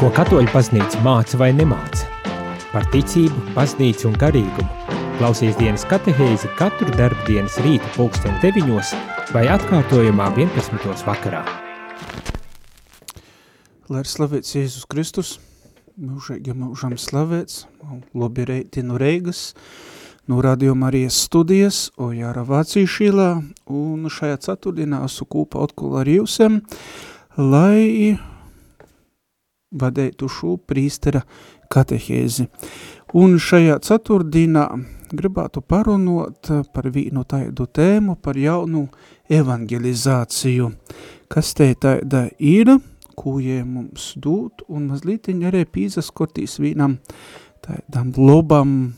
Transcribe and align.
Ko 0.00 0.08
katoļu 0.16 0.48
paznīca 0.48 1.02
māca 1.04 1.36
vai 1.36 1.50
nemāca? 1.52 2.06
Par 2.70 2.86
ticību, 2.88 3.50
paznīcu 3.52 4.06
un 4.08 4.14
garīgumu. 4.16 4.94
Klausies 5.18 5.58
dienas 5.58 5.82
katehēzi 5.90 6.48
katru 6.56 6.88
darbu 6.94 7.26
dienas 7.26 7.58
rīta 7.60 7.84
pulksten 7.98 8.38
9 8.40 8.94
vai 9.34 9.42
atkārtojumā 9.52 10.30
11. 10.38 11.04
vakarā. 11.04 11.42
Lai 13.92 14.00
ir 14.00 14.08
slavēts 14.08 14.56
Jēzus 14.56 14.88
Kristus, 14.88 15.34
mūžīgi 16.00 16.56
mūžam 16.56 16.96
slavēts, 16.96 17.66
labi 18.16 18.48
reiti 18.48 18.80
no 18.80 18.96
Reigas, 18.96 19.50
no 20.24 20.40
Radio 20.40 20.72
Marijas 20.72 21.20
studijas, 21.26 21.90
o 22.00 22.14
Jāra 22.16 22.48
Vācīšīlā, 22.48 23.30
un 23.68 24.08
šajā 24.08 24.40
ceturtdienā 24.48 25.04
esmu 25.12 25.28
kūpa 25.36 25.68
atkal 25.68 26.00
ar 26.00 26.08
jūsiem, 26.16 26.62
lai 27.36 28.16
vadētu 29.70 30.28
šo 30.28 30.56
prīstera 30.66 31.22
katehēzi. 31.70 32.46
Un 33.18 33.38
šajā 33.42 33.78
ceturtdienā 33.86 34.66
gribētu 35.10 35.62
parunot 35.66 36.50
par 36.74 36.90
vienu 36.94 37.24
tādu 37.26 37.66
tēmu, 37.66 38.16
par 38.22 38.38
jaunu 38.38 38.86
evangelizāciju, 39.30 40.70
kas 41.30 41.54
te 41.58 41.72
tāda 41.74 42.28
ir, 42.38 42.76
jie 43.20 43.60
mums 43.64 44.14
dūt, 44.16 44.64
un 44.68 44.88
mazliet 44.88 45.28
arī 45.28 45.66
pīzaskortīs 45.68 46.58
vienam 46.62 46.98
tādam 47.60 48.14
lobam, 48.16 48.94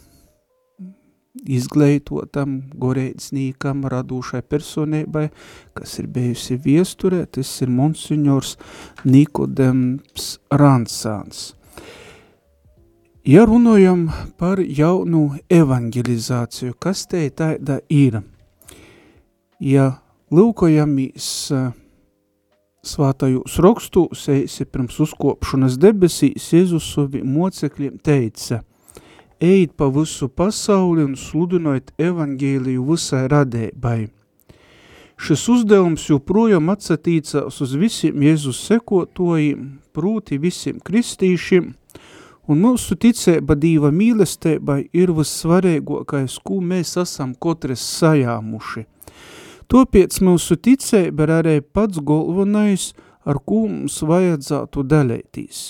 izglītotam, 1.49 2.59
gorēcnīkam, 2.79 3.87
radūšai 3.91 4.43
personībai, 4.47 5.29
kas 5.77 5.99
ir 6.03 6.09
bijusi 6.13 6.59
viesturē, 6.63 7.25
tas 7.27 7.51
ir 7.63 7.73
monsignors 7.73 8.57
Nikodems 9.05 10.37
Ransāns. 10.51 11.53
Ja 13.23 13.45
runājam 13.47 14.09
par 14.39 14.59
jaunu 14.59 15.37
evangelizāciju, 15.51 16.75
kas 16.79 17.07
te 17.07 17.23
tāda 17.31 17.79
ir? 17.87 18.19
Ja 19.63 20.03
lūkojamies 20.35 21.29
svātajos 22.83 23.61
rakstūs, 23.63 24.27
eisi 24.35 24.67
pirms 24.67 24.99
uzkopšanas 25.05 25.79
debesīs, 25.79 26.51
Jēzus 26.51 26.91
savi 26.97 27.23
mocekļiem 27.23 28.03
teica– 28.03 28.65
ejiet 29.43 29.75
pa 29.77 29.89
visu 29.91 30.29
pasauli 30.29 31.03
un 31.05 31.17
sludinot 31.19 31.91
evangēliju 31.99 32.85
visai 32.93 33.27
radēbai. 33.33 34.01
Šis 35.23 35.43
uzdevums 35.51 36.09
joprojām 36.09 36.71
atsatīcās 36.73 37.61
uz 37.63 37.75
visiem 37.79 38.23
Jēzus 38.27 38.63
sekotojiem, 38.71 39.67
prūti 39.95 40.39
visiem 40.43 40.81
kristīšiem, 40.83 41.69
un 42.51 42.63
mūsu 42.65 42.97
ticēba 42.99 43.55
Dīva 43.59 43.93
mīlestībai 43.95 44.81
ir 44.95 45.13
vissvarīgākais, 45.15 46.39
ko 46.43 46.59
mēs 46.63 46.97
esam 47.03 47.35
katrs 47.35 47.85
sajāmuši. 48.01 48.87
Topiec 49.71 50.19
mūsu 50.27 50.59
ticēba 50.59 51.27
ir 51.27 51.35
arī 51.39 51.57
pats 51.63 52.03
galvenais, 52.03 52.91
ar 53.25 53.39
ko 53.47 53.65
mums 53.71 54.03
vajadzētu 54.07 54.87
dalētīs. 54.91 55.63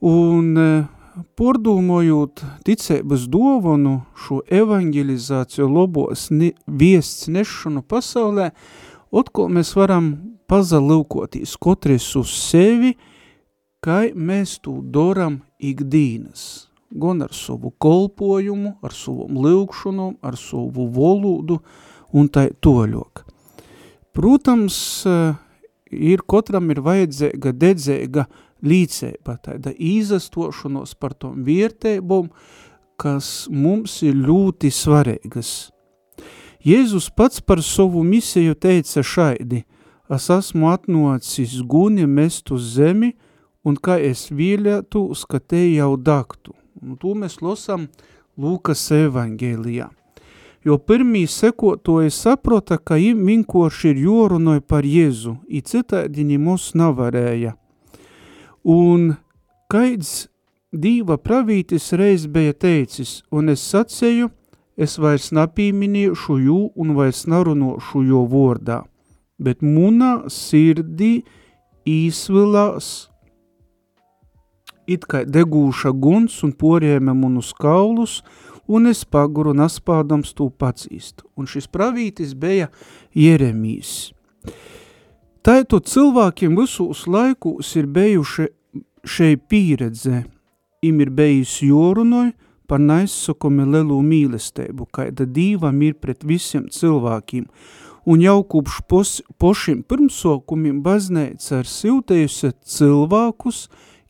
Un 0.00 0.56
Pordūmojot 1.38 2.42
ticības 2.66 3.26
dovanu 3.30 4.00
šo 4.18 4.40
evangelizāciju 4.46 5.68
lobos 5.68 6.28
ne, 6.30 6.52
viests 6.66 7.28
nešanu 7.32 7.82
pasaulē, 7.82 8.50
otkal 9.10 9.50
mēs 9.52 9.72
varam 9.76 10.10
pazalūkoties 10.50 11.56
kotries 11.60 12.08
uz 12.18 12.32
sevi, 12.34 12.94
kā 13.84 14.02
mēs 14.14 14.58
to 14.64 14.80
doram 14.82 15.40
ikdīnas, 15.60 16.68
gan 16.90 17.22
ar 17.26 17.34
savu 17.36 17.72
kolpojumu, 17.78 18.76
ar 18.82 18.96
savu 18.96 19.28
lūkšanu, 19.30 20.12
ar 20.22 20.36
savu 20.40 20.88
valodu 20.94 21.60
un 22.12 22.28
tai 22.28 22.50
toļok. 22.60 23.24
Protams, 24.16 24.76
ir 25.90 26.22
kotram 26.26 26.70
ir 26.74 26.82
vajadzīga 26.82 27.52
dedzēga 27.54 28.26
līdzēba, 28.62 29.36
tāda 29.44 29.72
īzastošanos 29.74 30.94
par 31.00 31.14
tom 31.14 31.44
viertēbom, 31.46 32.30
kas 33.00 33.48
mums 33.50 34.00
ir 34.04 34.18
ļoti 34.18 34.70
svarīgas. 34.74 35.70
Jēzus 36.60 37.08
pats 37.16 37.40
par 37.40 37.62
savu 37.64 38.02
misiju 38.04 38.54
teica 38.54 39.00
šaidi, 39.00 39.62
es 40.12 40.26
esmu 40.30 40.68
atnocis 40.74 41.60
guni 41.64 42.04
mest 42.06 42.50
uz 42.52 42.74
zemi, 42.74 43.14
un 43.64 43.76
kā 43.76 43.96
es 44.00 44.28
vīļētos, 44.28 45.24
ka 45.24 45.40
te 45.40 45.62
jau 45.70 45.94
daktu. 45.96 46.52
Un 46.80 46.96
to 47.00 47.14
mēs 47.16 47.40
losam 47.44 47.88
Lūkas 48.40 48.86
evangēlijā. 48.96 49.90
Jo 50.64 50.76
pirmī 50.76 51.24
sekotoji 51.28 52.12
saprota, 52.12 52.76
ka 52.76 52.98
im 53.00 53.24
vinkoši 53.24 53.94
ir 53.94 54.02
jorunoj 54.04 54.60
par 54.60 54.84
Jēzu, 54.84 55.38
i 55.48 55.62
citādiņi 55.64 56.36
mūs 56.40 56.70
navarēja. 56.76 57.54
Un 58.64 59.14
kaids 59.70 60.28
dīva 60.72 61.16
pravītis 61.18 61.92
reiz 61.96 62.26
bija 62.26 62.52
teicis, 62.52 63.22
un 63.32 63.48
es 63.48 63.62
sacēju, 63.64 64.30
es 64.76 64.98
vairs 64.98 65.30
napīminiešu 65.32 66.38
jū 66.44 66.58
un 66.76 66.94
vairs 66.96 67.26
narunošu 67.26 68.04
jo 68.06 68.24
vordā, 68.28 68.82
bet 69.38 69.62
munā 69.62 70.28
sirdī 70.28 71.22
īsvilās 71.88 73.10
it 74.90 75.06
kā 75.06 75.22
degūša 75.24 75.92
guns 75.94 76.40
un 76.46 76.52
porēme 76.56 77.14
munus 77.14 77.52
kaulus, 77.54 78.20
un 78.66 78.90
es 78.90 79.04
paguru 79.04 79.54
naspādams 79.56 80.34
tū 80.36 80.50
pacīst. 80.50 81.24
Un 81.38 81.46
šis 81.50 81.68
pravītis 81.70 82.34
bija 82.38 82.70
Jeremijs. 83.14 84.12
Tātad 85.40 85.86
cilvēkiem 85.88 86.52
visos 86.52 87.06
laikos 87.08 87.70
ir 87.80 87.86
bijuši 87.88 88.50
šei 89.08 89.38
pieredze, 89.40 90.26
im 90.84 90.98
ir 91.00 91.08
bijis 91.16 91.54
jorunoj 91.64 92.34
par 92.68 92.82
naizsakumi 92.84 93.64
lelu 93.64 94.02
mīlestību, 94.04 94.84
kaida 94.92 95.24
dīvam 95.24 95.78
ir 95.86 95.94
pret 95.96 96.26
visiem 96.28 96.66
cilvēkiem, 96.68 97.46
un 98.04 98.20
jau 98.20 98.42
kopš 98.52 98.80
pos, 98.84 99.12
pošiem 99.40 99.80
pirmsokumiem 99.88 100.82
bazneica 100.84 101.62
ir 101.62 101.70
siltējusi 101.72 102.52
cilvēkus, 102.60 103.62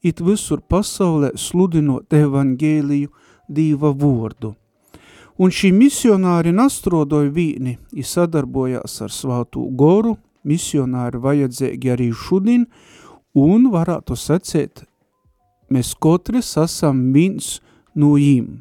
it 0.02 0.18
visur 0.18 0.64
pasaulē 0.66 1.30
sludinot 1.38 2.10
evangēliju 2.10 3.12
dīva 3.46 3.92
vordu. 3.94 4.56
Un 5.38 5.54
šī 5.54 5.70
misionāri 5.78 6.50
nastrodoja 6.50 7.30
vīni, 7.30 7.76
i 7.94 8.02
sadarbojās 8.02 8.98
ar 9.06 9.14
svātū 9.14 9.68
goru, 9.78 10.16
misionāri 10.46 11.20
vajadzēgi 11.20 11.92
arī 11.92 12.10
šudin, 12.16 12.66
un 13.36 13.68
varētu 13.72 14.16
sacēt, 14.16 14.84
mēs 15.70 15.94
katrs 16.02 16.56
esam 16.60 17.10
viens 17.14 17.58
no 17.94 18.16
jīm. 18.18 18.60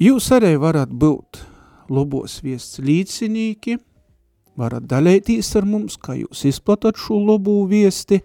Jūs 0.00 0.30
arī 0.34 0.56
varat 0.58 0.90
būt 0.90 1.44
labos 1.94 2.40
viests 2.42 2.80
līdzinīki, 2.82 3.78
varat 4.58 4.86
dalētīs 4.90 5.52
ar 5.58 5.68
mums, 5.68 5.96
kā 6.00 6.16
jūs 6.18 6.44
izplatat 6.50 6.98
šo 6.98 7.20
labo 7.22 7.62
viesti, 7.70 8.22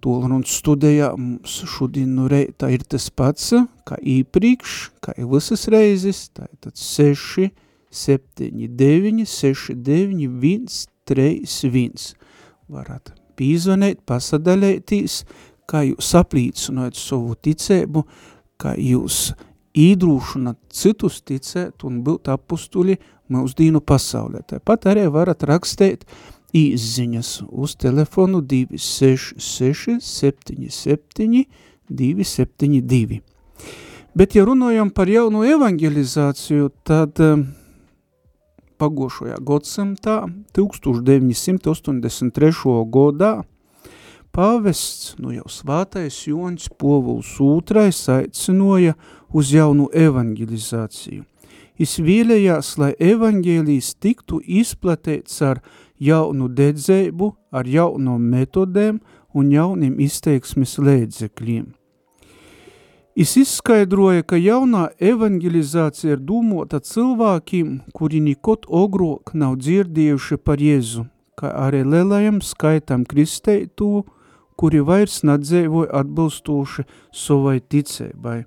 Tolruns 0.00 0.54
studijā 0.56 1.10
mums 1.12 1.58
šodien 1.68 2.14
nu 2.16 2.24
reitā 2.32 2.70
ir 2.72 2.86
tas 2.88 3.10
pats, 3.12 3.50
kā 3.84 3.98
īpriekš, 4.00 4.76
kā 5.04 5.12
ir 5.20 5.28
visas 5.28 5.66
reizes, 5.68 6.22
tā 6.32 6.46
ir 6.48 6.56
tad 6.64 6.80
6, 6.80 7.50
7, 7.90 8.68
9, 8.76 9.24
6, 9.26 9.74
9, 9.74 10.26
1, 10.40 10.66
3, 11.10 11.44
1. 11.70 12.10
Varat 12.70 13.12
pīzvanēt, 13.40 14.02
pasadalētīs, 14.06 15.24
kā 15.70 15.84
jūs 15.88 16.10
aplīcinot 16.18 16.98
savu 16.98 17.36
ticēbu, 17.40 18.04
kā 18.60 18.74
jūs 18.78 19.30
īdrūšanat 19.78 20.58
citus 20.74 21.20
ticēt 21.26 21.86
un 21.86 22.02
būt 22.06 22.28
apustuļi 22.32 22.98
mūsdīnu 23.30 23.80
pasaulē. 23.86 24.42
Tāpat 24.50 24.90
arī 24.90 25.06
varat 25.12 25.46
rakstēt 25.46 26.04
īziņas 26.56 27.30
uz 27.46 27.76
telefonu 27.78 28.42
266 28.42 30.00
77 30.02 31.44
272. 31.90 33.20
Bet, 34.14 34.34
ja 34.34 34.42
runājam 34.46 34.90
par 34.90 35.10
jaunu 35.10 35.44
evangelizāciju, 35.46 36.70
tad 36.86 37.20
um, 37.22 37.46
pagošajā 38.80 39.36
godsimtā, 39.44 40.16
1983. 40.56 42.76
gadā, 42.96 43.32
pāvests, 44.32 45.16
nu 45.20 45.34
jau 45.34 45.48
svātais 45.50 46.26
Joņs 46.26 46.68
Povuls 46.80 47.34
II 47.40 47.90
aicinoja 48.16 48.94
uz 49.32 49.52
jaunu 49.52 49.88
evangelizāciju. 49.92 51.24
Is 51.80 51.96
vēlējās, 51.96 52.74
lai 52.76 52.92
evaņģēlijs 53.00 53.94
tiktu 54.04 54.40
izplatēts 54.44 55.40
ar 55.40 55.62
jaunu 55.96 56.50
dedzēbu, 56.52 57.32
ar 57.52 57.64
jaunām 57.64 58.26
metodēm 58.32 59.00
un 59.32 59.52
jauniem 59.52 59.96
izteiksmes 60.04 60.76
lēdzekļiem. 60.76 61.79
Es 63.18 63.32
izskaidroja, 63.34 64.22
ka 64.22 64.38
jaunā 64.38 64.84
evangelizācija 65.02 66.14
ir 66.14 66.20
dūmota 66.22 66.78
cilvēkiem, 66.78 67.72
kuri 67.90 68.20
nikot 68.22 68.68
ogrok 68.70 69.32
nav 69.34 69.56
dzirdējuši 69.58 70.38
par 70.38 70.62
Jēzu, 70.62 71.08
kā 71.34 71.50
arī 71.66 71.82
lielajam 71.82 72.38
skaitam 72.38 73.02
kristeitu, 73.02 74.04
kuri 74.54 74.84
vairs 74.86 75.24
nadzēvoja 75.26 75.90
atbilstoši 76.04 76.86
savai 77.10 77.58
ticēbai. 77.58 78.44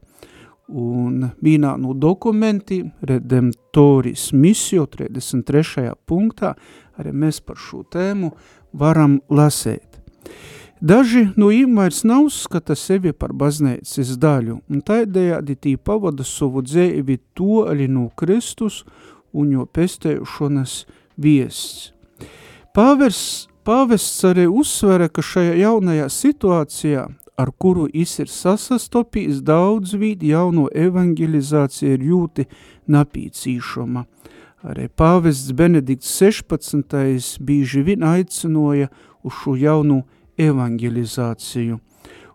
Un 0.72 1.28
vienā 1.44 1.76
no 1.78 1.92
dokumentiem, 1.92 2.94
Redemptoris 3.04 4.30
misio 4.32 4.88
33. 4.88 5.92
punktā, 6.08 6.54
arī 6.96 7.12
mēs 7.12 7.44
par 7.44 7.60
šo 7.60 7.84
tēmu 7.84 8.32
varam 8.80 9.20
lasēt. 9.28 10.00
Daži 10.84 11.30
no 11.40 11.48
viņiem 11.48 11.78
vairs 11.80 12.02
nav 12.04 12.26
uzskata 12.28 12.76
sevi 12.76 13.14
par 13.16 13.32
baznīcas 13.40 14.18
daļu, 14.20 14.58
un 14.68 14.82
taidējādi 14.84 15.56
tī 15.56 15.72
pavada 15.80 16.26
savu 16.28 16.60
dzēvi 16.60 17.22
to 17.40 17.62
arī 17.72 17.86
no 17.88 18.10
Kristus 18.20 18.82
un 19.32 19.54
jo 19.56 19.64
pestējušonas 19.64 20.74
viests. 21.24 21.94
Pāvers, 22.76 23.48
pāvests 23.64 24.26
arī 24.28 24.50
uzsvera, 24.52 25.08
ka 25.08 25.24
šajā 25.24 25.54
jaunajā 25.62 26.10
situācijā, 26.12 27.06
ar 27.40 27.52
kuru 27.56 27.86
is 27.94 28.18
ir 28.20 28.28
sasastopījis 28.28 29.40
daudz 29.40 29.94
vīd 29.96 30.26
jauno 30.28 30.66
evangelizāciju 30.68 31.94
ir 31.96 32.04
jūti 32.10 32.46
napīcīšama. 32.92 34.04
Arī 34.68 34.90
pāvests 34.92 35.56
Benedikts 35.56 36.12
16. 36.20 37.40
bīži 37.40 37.86
vien 37.88 38.04
aicinoja 38.04 38.92
uz 39.24 39.40
šo 39.40 39.56
jaunu 39.56 40.02
evangelizāciju. 40.04 40.23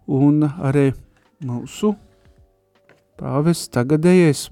Un 0.09 0.47
arī 0.47 0.93
mūsu 1.45 1.93
pāvests 3.19 3.71
tagadējais, 3.75 4.47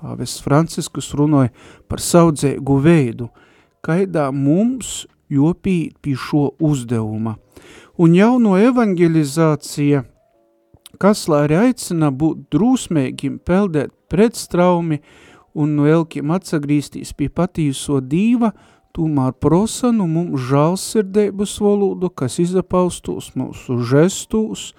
pāvests 0.00 0.42
Franciskus 0.42 1.12
runāja 1.16 1.52
par 1.88 2.02
saudzēgu 2.02 2.78
veidu, 2.82 3.30
kaidā 3.82 4.28
mums 4.34 5.06
jopīt 5.32 5.96
pie 6.02 6.16
šo 6.18 6.50
uzdevuma. 6.60 7.36
Un 8.02 8.16
jauno 8.16 8.56
evangelizācija, 8.58 10.02
kas 11.00 11.26
lai 11.30 11.44
arī 11.46 11.58
aicina 11.68 12.10
būt 12.10 12.48
drūsmēgim, 12.52 13.38
peldēt 13.46 13.92
pretstraumi 14.10 15.00
un 15.54 15.76
no 15.76 15.86
elkiem 15.88 16.32
atsagrīstīs 16.34 17.12
pie 17.16 17.28
patīso 17.32 18.00
dīva, 18.00 18.52
Tomēr 18.92 19.32
prosa 19.40 19.88
nu 19.94 20.04
mums 20.10 20.42
žālsirdēbas 20.50 21.54
valodu, 21.64 22.10
kas 22.12 22.36
izapaustos 22.42 23.30
mūsu 23.40 23.78
žestūs, 23.88 24.74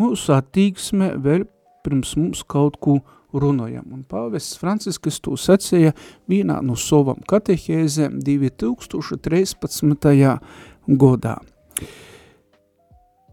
mūsu 0.00 0.32
attīksme 0.32 1.10
vēl 1.20 1.44
pirms 1.84 2.14
mums 2.16 2.40
kaut 2.48 2.80
ko 2.80 3.04
runājam. 3.36 3.92
Un 3.92 4.08
pāvests 4.08 4.56
Franciskas 4.56 5.20
to 5.20 5.36
secēja 5.36 5.92
vienā 6.30 6.62
no 6.64 6.76
savam 6.80 7.20
katehēzēm 7.28 8.24
2013. 8.24 10.40
godā. 10.88 11.36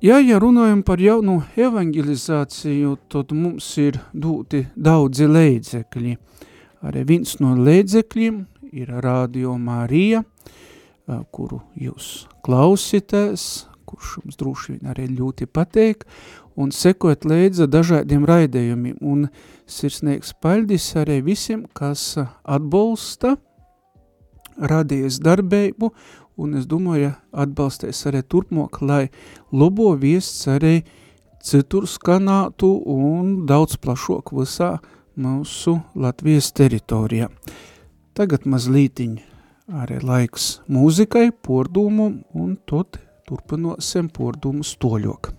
Ja, 0.04 0.20
ja 0.20 0.36
runājam 0.44 0.84
par 0.84 1.00
jaunu 1.00 1.48
evangelizāciju, 1.56 2.98
tad 3.08 3.32
mums 3.32 3.72
ir 3.80 4.04
dūti 4.12 4.68
daudzi 4.76 5.32
leidzekļi. 5.32 6.18
Arī 6.84 7.08
viens 7.08 7.40
no 7.40 7.56
leidzekļiem 7.56 8.52
ir 8.74 8.90
Radio 9.04 9.54
Marija, 9.62 10.24
kuru 11.32 11.62
jūs 11.78 12.26
klausitēs, 12.46 13.68
kurš 13.86 14.18
jums 14.22 14.40
droši 14.40 14.76
vien 14.76 14.90
arī 14.94 15.08
ļoti 15.12 15.46
pateik, 15.46 16.06
un 16.58 16.74
sekot 16.74 17.26
līdzi 17.28 17.68
dažādiem 17.70 18.26
raidējumiem. 18.30 18.98
Un 19.02 19.28
sirsnīgs 19.70 20.34
paļdis 20.42 20.90
arī 21.02 21.22
visiem, 21.26 21.66
kas 21.78 22.16
atbalsta 22.44 23.36
radījas 24.58 25.20
darbību, 25.24 25.92
un 26.38 26.58
es 26.58 26.66
domāju, 26.70 27.14
atbalstēs 27.32 28.06
arī 28.10 28.24
turpmāk, 28.26 28.82
lai 28.82 29.08
lobo 29.52 29.92
viests 29.98 30.48
arī 30.50 30.82
citur 31.44 31.86
skanātu 31.90 32.72
un 32.90 33.44
daudz 33.50 33.78
plašāk 33.82 34.34
visā 34.34 34.78
mūsu 35.20 35.78
Latvijas 36.00 36.50
teritorijā. 36.56 37.30
Tagad 38.14 38.44
mazlītiņ 38.46 39.14
arī 39.74 39.96
laiks 40.06 40.60
mūzikai, 40.70 41.32
pordūmu, 41.34 42.06
un 42.38 42.52
tad 42.70 43.00
turpinosim 43.26 44.06
pordūmu 44.14 44.62
stoļok. 44.62 45.34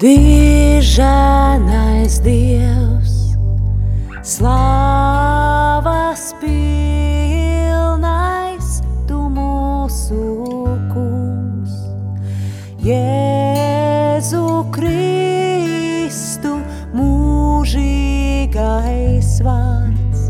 Dižanais 0.00 1.44
Dievs 2.24 2.99
Slāvas 4.30 6.30
pilnais 6.38 8.78
tu 9.08 9.18
mūsu 9.34 10.20
kungs, 10.92 11.72
Jēzu 12.86 14.42
Kristu 14.76 16.52
mūžīgais 16.94 17.82
vārds, 19.42 20.22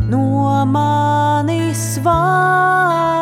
no 0.06 0.62
manis 0.78 1.98
vaigu 2.06 3.19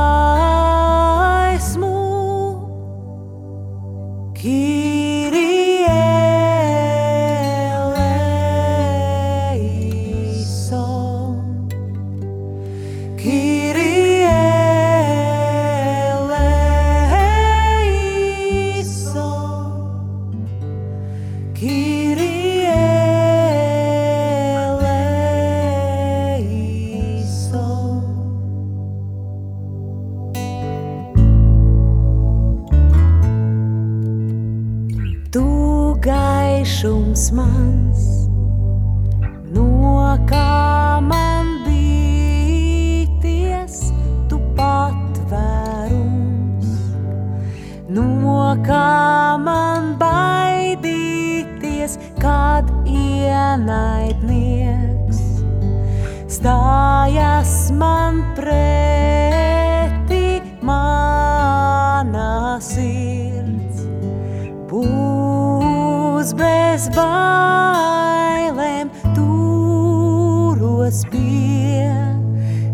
Būs 66.22 66.36
bez 66.38 66.84
bailēm, 66.94 68.92
turos 69.16 71.00
pie 71.10 71.90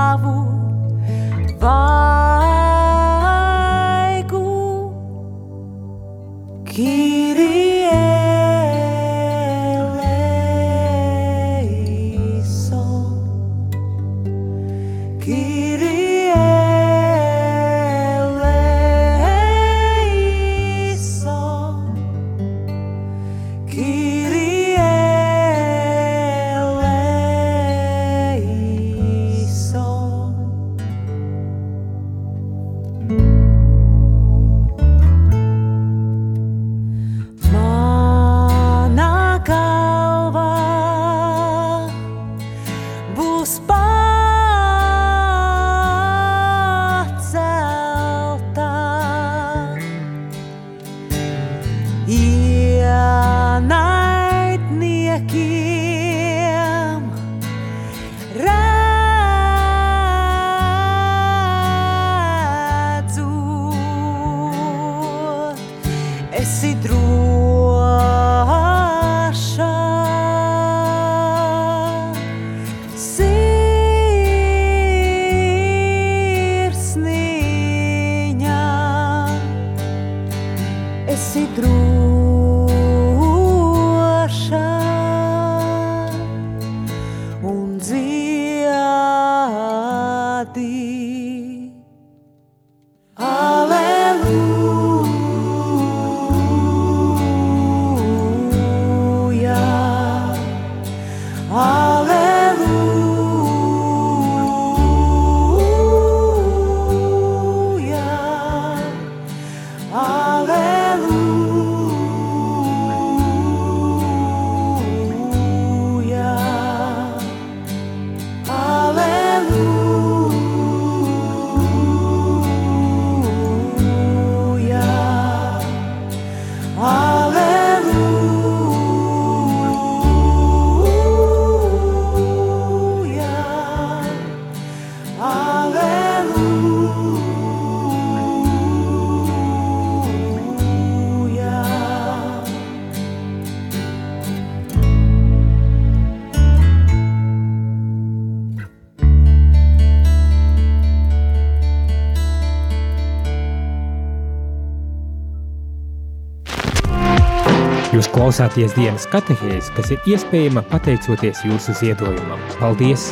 Jūs 157.97 158.11
klausāties 158.13 158.75
dienas 158.77 159.07
katehēzi, 159.09 159.71
kas 159.73 159.87
ir 159.89 160.03
iespējama 160.05 160.61
pateicoties 160.69 161.39
jūsu 161.47 161.73
ziedojumam. 161.79 162.37
Paldies! 162.59 163.07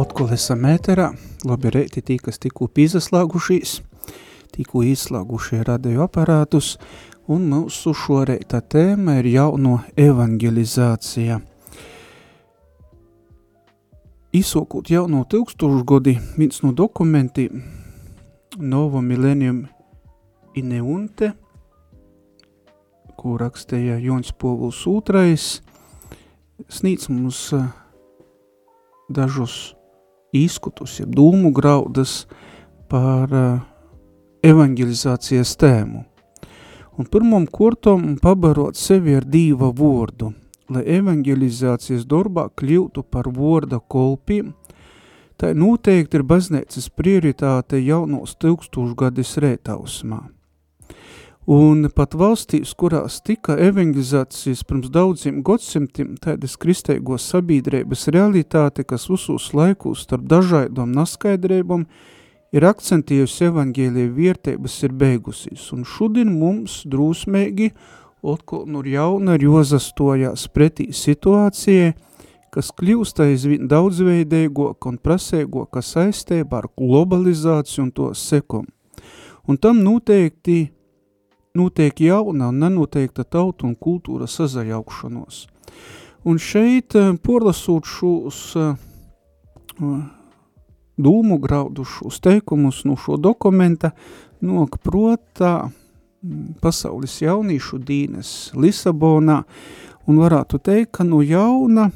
Otkal 0.00 0.30
esam 0.32 0.62
ēterā, 0.64 1.10
labi 1.44 1.72
reiti 1.74 2.00
tī, 2.00 2.16
kas 2.24 2.40
tikko 2.40 2.70
pīzaslāgušīs, 2.72 3.74
tikko 4.54 4.80
izslāgušie 4.88 5.60
radio 5.68 6.06
aparātus, 6.06 6.70
un 7.28 7.44
mūsu 7.50 7.92
šoreita 7.92 8.62
tēma 8.64 9.18
ir 9.18 9.28
jauno 9.34 9.74
evangelizācija. 9.92 11.36
Izsokot 14.40 14.88
jauno 14.88 15.20
tūkstošgodi, 15.28 16.16
viens 16.40 16.64
no 16.64 16.72
dokumentiem 16.72 17.60
Novo 18.56 19.04
Millennium 19.04 19.66
Ineunte, 20.58 21.32
ko 23.20 23.36
rakstīja 23.38 23.98
Jons 24.02 24.32
Povuls 24.32 24.80
II, 24.86 25.36
sniedz 26.68 27.08
mums 27.12 27.42
eh, 27.54 27.68
dažus 29.10 29.74
izkutus, 30.32 31.00
ja 31.00 31.06
dūmu 31.06 31.50
graudas 31.54 32.24
par 32.90 33.32
uh, 33.34 33.60
evangelizācijas 34.46 35.56
tēmu. 35.60 36.04
Un 36.98 37.08
pirmam 37.10 37.46
kurtam 37.46 38.16
pabarot 38.20 38.78
sevi 38.78 39.14
ar 39.16 39.26
dīva 39.26 39.70
vordu, 39.74 40.32
lai 40.70 40.82
evangelizācijas 40.98 42.06
darbā 42.08 42.48
kļūtu 42.58 43.04
par 43.10 43.30
vorda 43.34 43.80
kolpiem, 43.80 44.52
tā 45.40 45.54
noteikti 45.56 46.20
ir 46.20 46.26
baznīcas 46.26 46.90
prioritāte 46.94 47.80
jaunos 47.82 48.36
tūkstošgadis 48.42 49.38
rētausmā. 49.46 50.20
Un 51.50 51.88
pat 51.90 52.12
valstīs, 52.14 52.76
kurās 52.78 53.16
tika 53.26 53.56
evangelizācijas 53.58 54.60
pirms 54.68 54.92
daudziem 54.94 55.40
gadsimtiem, 55.42 56.12
tādas 56.22 56.54
kristēgos 56.62 57.26
sabiedrības 57.32 58.06
realitāte, 58.14 58.84
kas 58.86 59.08
visos 59.10 59.48
laikos 59.58 60.04
starp 60.06 60.28
dažādām 60.30 60.94
naskaidrībām, 60.94 61.88
ir 62.54 62.68
akcentējusi 62.70 63.48
evangēlija 63.48 64.14
vērtības 64.14 64.78
ir 64.86 64.96
beigusies, 65.02 65.66
un 65.74 65.82
šodien 65.82 66.30
mums 66.38 66.84
drūsmēgi 66.86 67.72
otkal 68.22 68.68
nu 68.70 68.86
jauna 68.86 69.34
ir 69.34 69.50
jozastojās 69.50 70.46
pretī 70.54 70.92
situācijai, 70.94 71.96
kas 72.54 72.70
kļūst 72.78 73.26
aizvien 73.26 73.66
daudzveidīgāk 73.66 74.86
un 74.86 75.02
prasīgāk 75.02 75.82
saistībā 75.82 76.62
ar 76.62 76.74
globalizāciju 76.78 77.88
un 77.88 77.96
to 77.96 78.12
sekom. 78.14 78.70
Un 79.50 79.58
tam 79.58 79.82
noteikti 79.82 80.68
notiek 81.54 82.00
jauna 82.00 82.48
un 82.48 82.60
nenoteikta 82.62 83.24
tauta 83.24 83.66
un 83.66 83.74
kultūra 83.76 84.28
sazajaukšanos. 84.30 85.46
Un 86.24 86.38
šeit, 86.38 86.94
eh, 86.94 87.14
porlasot 87.22 87.86
šos 87.88 88.40
uh, 88.56 88.74
dūmu 91.00 91.38
graudušos 91.40 92.20
teikumus 92.20 92.84
no 92.84 92.96
šo 93.00 93.16
dokumenta, 93.16 93.92
nok 94.40 94.78
protā 94.84 95.54
mm, 95.66 96.60
pasaules 96.60 97.16
jaunīšu 97.22 97.80
dīnes 97.88 98.52
Lisabonā, 98.54 99.42
un 100.06 100.20
varētu 100.20 100.60
teikt, 100.60 100.92
ka 100.98 101.08
no 101.08 101.22
jauna 101.24 101.90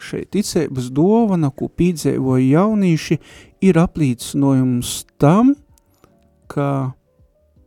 šeit 0.00 0.30
ticības 0.32 0.88
dovana, 0.96 1.50
ko 1.52 1.68
pīdzēvoja 1.68 2.46
jaunīši, 2.56 3.18
ir 3.68 3.80
aplīcinojums 3.82 4.94
tam, 5.20 5.52
ka 6.48 6.94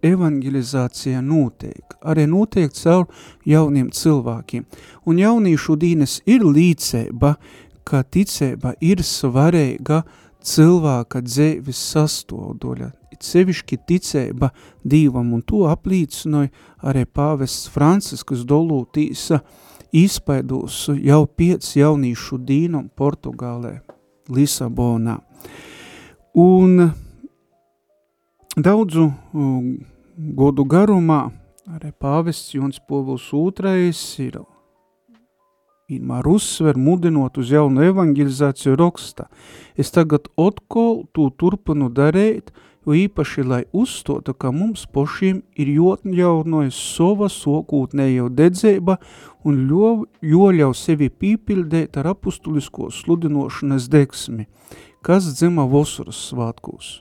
evangelizācija 0.04 1.22
notiek, 1.24 1.96
arī 2.02 2.26
notiek 2.30 2.74
caur 2.76 3.08
jauniem 3.48 3.90
cilvēkiem. 3.94 4.66
Un 5.08 5.22
jaunīšu 5.22 5.78
dīnes 5.80 6.20
ir 6.30 6.46
līdzēba, 6.46 7.36
ka 7.84 8.04
ticēba 8.04 8.76
ir 8.84 9.04
svarīga 9.04 10.04
cilvēka 10.44 11.24
dzēvis 11.24 11.80
sastāvdaļa. 11.94 12.92
Sevišķi 13.24 13.78
ticēba 13.88 14.50
Dievam, 14.84 15.30
un 15.32 15.44
to 15.48 15.62
aplīcinoja 15.72 16.50
arī 16.84 17.06
pāvests 17.08 17.70
Franciskas 17.72 18.42
dolūtīsa 18.44 19.40
izpaidos 19.96 20.90
jau 20.98 21.22
piec 21.30 21.70
jaunīšu 21.78 22.42
dīnam 22.44 22.90
Portugālē, 22.92 23.78
Lisabonā. 24.28 25.22
Un 26.36 26.90
daudzu 28.58 29.08
godu 30.18 30.66
garumā 30.66 31.32
arī 31.74 31.94
pāvests 32.00 32.54
Jons 32.54 32.80
Povuls 32.88 33.30
II 33.34 34.28
ir 34.28 34.42
vienmēr 35.90 36.28
uzsver, 36.28 36.78
mudinot 36.78 37.38
uz 37.38 37.52
jaunu 37.52 37.84
evangelizāciju 37.86 38.78
rakstā. 38.80 39.28
Es 39.78 39.92
tagad 39.92 40.30
otkol 40.38 41.04
to 41.14 41.30
turpinu 41.38 41.90
darīt, 41.90 42.54
jo 42.86 42.96
īpaši, 42.98 43.44
lai 43.48 43.62
uzstotu, 43.72 44.34
ka 44.34 44.52
mums 44.52 44.86
pošiem 44.86 45.42
ir 45.60 45.70
jotņaunojas 45.76 46.78
sova 46.96 47.30
sokūtnējo 47.32 48.30
dedzēba 48.34 48.98
un 49.46 49.62
joļau 50.22 50.74
sevi 50.76 51.10
pīpildēt 51.10 51.98
ar 52.00 52.14
apustulisko 52.14 52.90
sludinošanas 52.92 53.90
deksmi, 53.92 54.48
kas 55.02 55.30
dzima 55.36 55.68
vosaras 55.70 56.30
svātkos. 56.32 57.00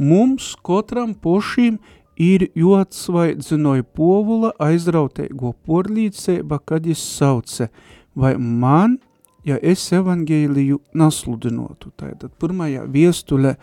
Mums 0.00 0.54
katram 0.64 1.12
pošīm 1.12 1.76
ir 1.76 1.99
joatsvaidzinoja 2.20 3.84
povula 3.96 4.52
aizrauteigo 4.60 5.54
porlīceiba, 5.66 6.58
kad 6.64 6.86
jis 6.86 7.00
sauce, 7.16 7.70
vai 8.14 8.34
man, 8.36 8.98
ja 9.44 9.56
es 9.62 9.86
evangēliju 9.96 10.80
nasludinotu, 11.00 11.92
tātad 11.96 12.34
pirmajā 12.40 12.84
viestulē 12.92 13.54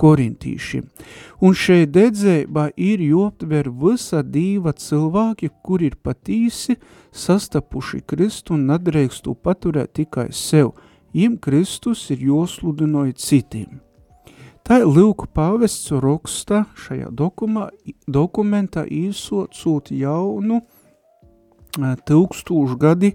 korintīšiem. 0.00 0.84
Un 1.44 1.56
šeit 1.56 1.92
dedzēbā 1.92 2.70
ir 2.76 3.04
joptver 3.04 3.70
visa 3.84 4.22
dīva 4.22 4.72
cilvēki, 4.76 5.50
kur 5.62 5.84
ir 5.84 5.96
patīsi 6.02 6.78
sastapuši 7.12 8.02
Kristu 8.08 8.56
un 8.56 8.68
nadreikstu 8.72 9.36
paturēt 9.36 9.96
tikai 10.00 10.30
sev, 10.32 10.72
jim 11.12 11.36
Kristus 11.40 12.08
ir 12.12 12.24
josludinoja 12.30 13.16
citiem. 13.16 13.85
Tā 14.66 14.80
ir 14.82 14.88
Lūku 14.90 15.28
pāvests 15.30 15.92
raksta 16.02 16.64
šajā 16.74 17.12
dokumā, 17.14 17.68
dokumentā 18.10 18.82
īsocūt 18.90 19.92
jaunu 19.94 20.58
tūkstūšu 21.78 22.74
gadi 22.82 23.12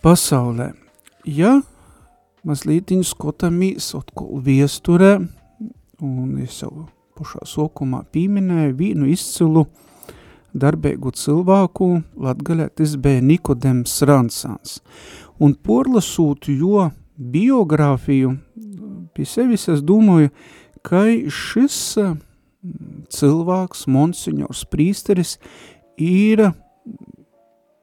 pasaulē. 0.00 0.70
Ja 1.28 1.58
mazliet 2.40 2.88
skatāmies 3.04 3.90
atkal 3.98 4.40
viesturē, 4.40 5.18
un 6.00 6.38
es 6.40 6.62
jau 6.62 6.86
pašā 7.20 7.44
sokumā 7.44 8.06
pieminēju 8.16 8.78
vienu 8.80 9.12
izcilu 9.12 9.66
darbīgu 10.56 11.12
cilvēku, 11.12 11.90
latgaļā 12.16 12.70
tas 12.80 12.96
bija 12.96 13.20
Nikodems 13.20 14.00
Ransāns. 14.08 14.80
Un 15.36 15.52
porlasūt 15.52 16.48
jo 16.48 16.88
biogrāfiju 17.20 18.38
pie 19.16 19.26
sevis 19.28 19.66
es 19.72 19.82
domāju, 19.84 20.30
ka 20.86 21.06
šis 21.32 21.80
cilvēks, 23.16 23.86
monsignors 23.90 24.64
prīsteris, 24.70 25.36
ir 25.96 26.50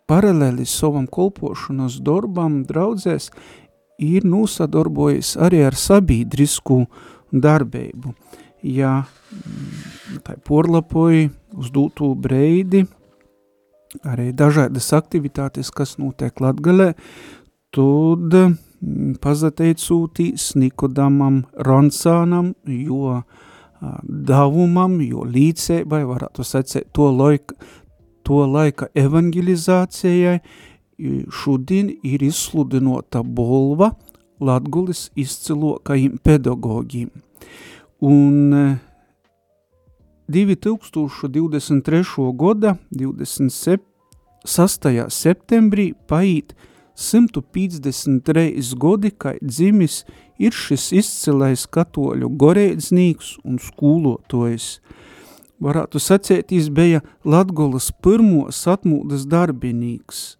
paralēli 0.09 0.65
savam 0.67 1.07
kolpošanas 1.07 1.99
darbam 2.05 2.61
draudzēs, 2.67 3.29
ir 4.03 4.25
nosadarbojies 4.27 5.35
arī 5.41 5.63
ar 5.67 5.77
sabiedrisku 5.79 6.83
darbību. 7.31 8.13
Ja 8.63 9.03
tai 10.23 10.37
porlapoji 10.47 11.29
uz 11.59 11.71
dūtu 11.73 12.13
breidi, 12.19 12.85
arī 14.07 14.31
dažādas 14.33 14.87
aktivitātes, 14.95 15.71
kas 15.71 15.97
notiek 16.01 16.39
Latgalē, 16.41 16.93
tad 17.73 18.37
pazateicūtīs 19.23 20.53
Nikodamam 20.59 21.43
Ronsānam, 21.67 22.53
jo 22.67 23.21
davumam, 24.03 24.99
jo 25.03 25.25
līdzēbai, 25.27 26.03
varētu 26.07 26.45
sacēt, 26.47 26.91
to 26.95 27.09
laika, 27.11 27.55
to 28.23 28.45
laika 28.47 28.87
evangelizācijai, 28.95 30.39
šodien 31.43 31.91
ir 32.05 32.23
izsludinota 32.23 33.23
bolva 33.23 33.91
Latgulis 34.43 35.09
izcilokajiem 35.19 36.17
pedagogiem. 36.23 37.09
Un 38.03 38.79
2023. 40.27 42.33
gada 42.39 42.77
26. 42.91 43.79
septembrī 45.09 45.93
paīt 46.07 46.53
153 46.95 48.75
godi, 48.77 49.11
kā 49.11 49.33
dzimis, 49.41 50.03
ir 50.37 50.53
šis 50.53 50.91
izcilais 50.99 51.65
katoļu 51.65 52.29
goreidznieks 52.37 53.37
un 53.43 53.59
skūlotojs. 53.61 54.79
varētu 55.63 55.99
sacēt, 55.99 56.51
viņš 56.51 56.69
bija 56.69 57.01
Latgolas 57.23 57.91
pirmos 58.03 58.67
atmūdas 58.67 59.25
darbinīgs. 59.25 60.37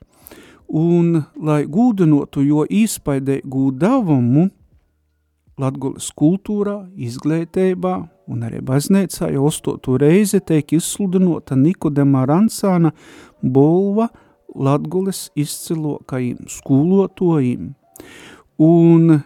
Un, 0.67 1.23
lai 1.37 1.63
gūdinotu 1.65 2.43
jo 2.43 2.65
īspaidēgu 2.65 3.71
davumu 3.77 4.49
Latgolas 5.57 6.09
kultūrā, 6.17 6.87
izglītībā 6.97 7.93
un 8.27 8.45
arī 8.47 8.61
baznīcā 8.65 9.29
jau 9.35 9.47
ostotu 9.47 9.99
reizi 10.01 10.39
tiek 10.41 10.73
izsludinota 10.73 11.55
Nikodema 11.55 12.23
Ransāna 12.25 12.89
bolva 13.41 14.09
Latgolas 14.55 15.29
izcilokajiem 15.35 16.47
skolotojiem. 16.49 17.73
Un 18.57 19.19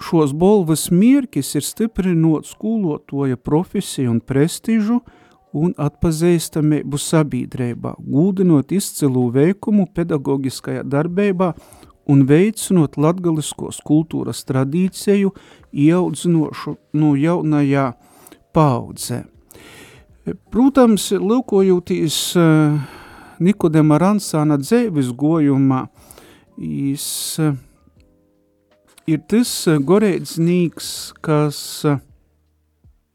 šos 0.00 0.32
bolvas 0.32 0.88
mierkis 0.90 1.54
ir 1.54 1.64
stiprinot 1.66 2.46
skolotoja 2.46 3.36
profesiju 3.36 4.10
un 4.14 4.20
prestižu 4.20 5.00
un 5.52 5.72
atpazīstamību 5.82 6.98
sabiedrībā, 7.00 7.96
gūdinot 7.98 8.70
izcilu 8.72 9.26
veikumu 9.34 9.88
pedagogiskajā 9.94 10.84
darbībā 10.86 11.50
un 12.10 12.22
veicinot 12.26 12.96
latgaliskos 12.98 13.80
kultūras 13.86 14.44
tradīciju 14.46 15.34
ieaudzinošu 15.72 16.76
no 16.98 17.12
jaunajā 17.18 17.90
paudzē. 18.54 19.24
Protams, 20.52 21.08
lūkojoties 21.16 22.16
uh, 22.38 22.98
Nikodema 23.40 23.96
Ransāna 24.00 24.58
dzēvis 24.60 25.14
gojumā, 25.16 25.86
jis 26.60 27.06
ir 29.08 29.22
tas 29.30 29.52
goreidznieks, 29.86 30.90
kas 31.24 31.60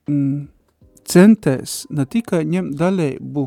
mm, 0.10 0.48
centēs 1.06 1.84
ne 1.94 2.08
tikai 2.10 2.42
ņemt 2.50 2.74
daļēbu 2.80 3.46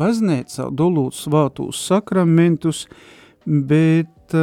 baznēcā, 0.00 0.68
dolūt 0.74 1.16
svātūs 1.18 1.84
sakramentus, 1.90 2.84
bet 3.46 4.34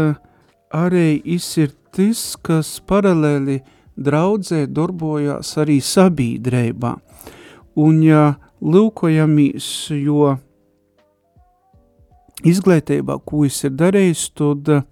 arī 0.73 1.09
ir 1.23 1.75
tas, 1.95 2.23
kas 2.43 2.77
paralēli 2.87 3.61
draudzē 3.97 4.65
darbojās 4.69 5.55
arī 5.61 5.79
sabīdrībā. 5.81 6.95
Un 7.77 8.01
ja 8.05 8.35
lūkojamies, 8.61 9.69
jo 9.99 10.35
izglītībā, 12.45 13.17
ko 13.25 13.45
es 13.47 13.63
ir 13.65 13.73
darījis, 13.79 14.27
tad 14.37 14.73
uh, 14.73 14.85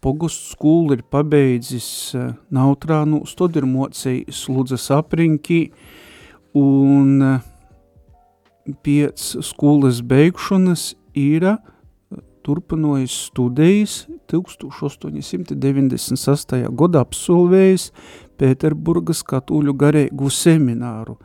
Pogustu 0.00 0.52
skolu 0.52 0.92
ir 0.92 1.02
pabeidzis 1.08 2.14
eh, 2.14 2.34
Nautrānūs, 2.52 3.34
tad 3.38 3.56
ir 3.56 3.64
mocījis 3.64 4.48
Ludzas 4.52 4.90
apriņķī, 4.92 5.72
un 6.60 7.22
eh, 7.24 7.40
pēc 8.84 9.40
skolas 9.46 10.02
beigšanas 10.04 10.94
ir 11.16 11.44
eh, 11.48 11.56
turpinojis 12.44 13.14
studijas 13.30 14.04
1898. 14.28 16.68
gada 16.76 17.00
absolvējis 17.06 17.88
Pēterburgas 18.36 19.24
katoļu 19.24 19.72
garīgu 19.80 20.28
semināru. 20.28 21.16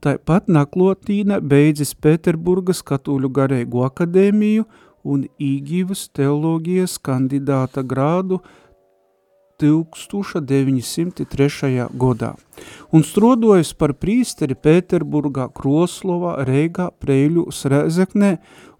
Tāpat 0.00 0.46
naklotīna 0.48 1.42
beidzis 1.44 1.90
Pēterburgas 1.92 2.80
katoļu 2.88 3.28
garīgu 3.36 3.82
akadēmiju 3.84 4.64
un 5.04 5.26
īgivas 5.36 6.06
teoloģijas 6.16 6.96
kandidāta 7.04 7.84
grādu 7.84 8.40
1903. 9.60 11.84
gadā 12.00 12.32
un 12.96 13.04
strodojas 13.04 13.74
par 13.76 13.92
prīsteri 13.92 14.56
Pēterburgā, 14.56 15.50
Kroslovā, 15.52 16.48
Reigā, 16.48 16.88
Preļu, 16.96 17.52
Srēzeknē 17.52 18.38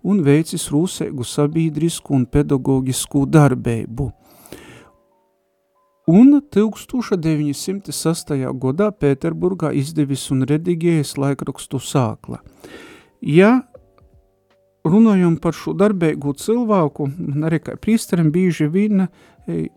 un 0.09 0.25
veicis 0.25 0.71
rūsēgu 0.73 1.21
sabiedrisku 1.27 2.17
un 2.17 2.25
pedagoģisku 2.25 3.27
darbību. 3.29 4.09
Un 6.11 6.41
1906. 6.43 8.31
gadā 8.59 8.89
Pēterburgā 8.91 9.71
izdevis 9.79 10.25
un 10.35 10.43
redigējas 10.49 11.13
laikrakstu 11.21 11.79
sākla. 11.79 12.41
Ja 13.21 13.51
runājam 14.83 15.37
par 15.39 15.55
šo 15.55 15.77
darbīgu 15.79 16.35
cilvēku, 16.41 17.07
arī 17.47 17.61
kā 17.63 17.77
prīsterim 17.79 18.33
bieži 18.35 18.67
vien 18.73 19.05
e, 19.05 19.69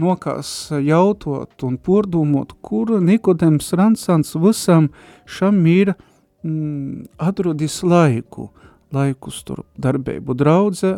nokās 0.00 0.70
jautot 0.86 1.66
un 1.66 1.76
pordūmot, 1.76 2.56
kur 2.64 2.96
Nikodems 3.04 3.72
Ransans 3.76 4.36
visam 4.40 4.88
šam 5.28 5.60
ir 5.68 5.92
mm, 6.46 7.18
atrodis 7.20 7.82
laiku, 7.84 8.48
laikus 8.96 9.42
tur 9.44 9.66
darbību 9.76 10.38
draudze 10.38 10.96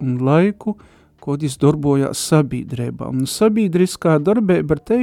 un 0.00 0.16
laiku, 0.22 0.78
kod 0.78 0.94
viņš 1.24 1.56
darbojās 1.60 2.20
sabiedrībā. 2.30 3.08
Un 3.10 3.26
sabiedriskā 3.26 4.18
darbība 4.22 4.76
ar 4.76 4.80
te, 4.80 5.00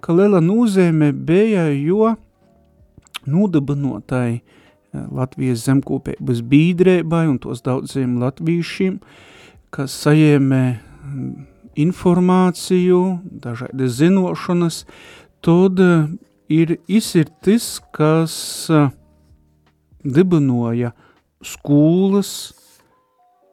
ka 0.00 0.14
liela 0.14 0.40
nozīme 0.40 1.12
bija, 1.12 1.66
jo 1.72 2.14
nodibinotāji 3.26 4.40
uh, 4.40 4.56
Latvijas 5.12 5.64
zemkopības 5.66 6.40
bīdrēbai 6.46 7.26
un 7.30 7.38
tos 7.42 7.62
daudziem 7.64 8.16
latviešiem, 8.22 8.98
kas 9.74 9.94
sajēmē 10.04 10.62
mm, 10.72 11.32
informāciju, 11.86 13.00
dažādas 13.44 13.98
zinošanas, 13.98 14.84
tad 15.44 15.82
eh, 15.82 16.06
ir 16.48 16.76
izsirtis, 16.88 17.76
kas 17.94 18.36
eh, 18.72 18.88
dibinoja 20.04 20.94
skolas, 21.44 22.55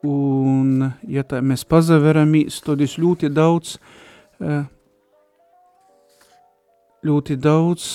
un, 0.04 0.92
ja 1.08 1.24
tā 1.24 1.42
mēs 1.42 1.66
pazaveramies, 1.66 2.62
tad 2.66 2.82
es 2.84 2.98
ļoti 3.00 3.32
daudz, 3.34 3.78
eh, 4.44 4.64
ļoti 7.04 7.38
daudz 7.40 7.90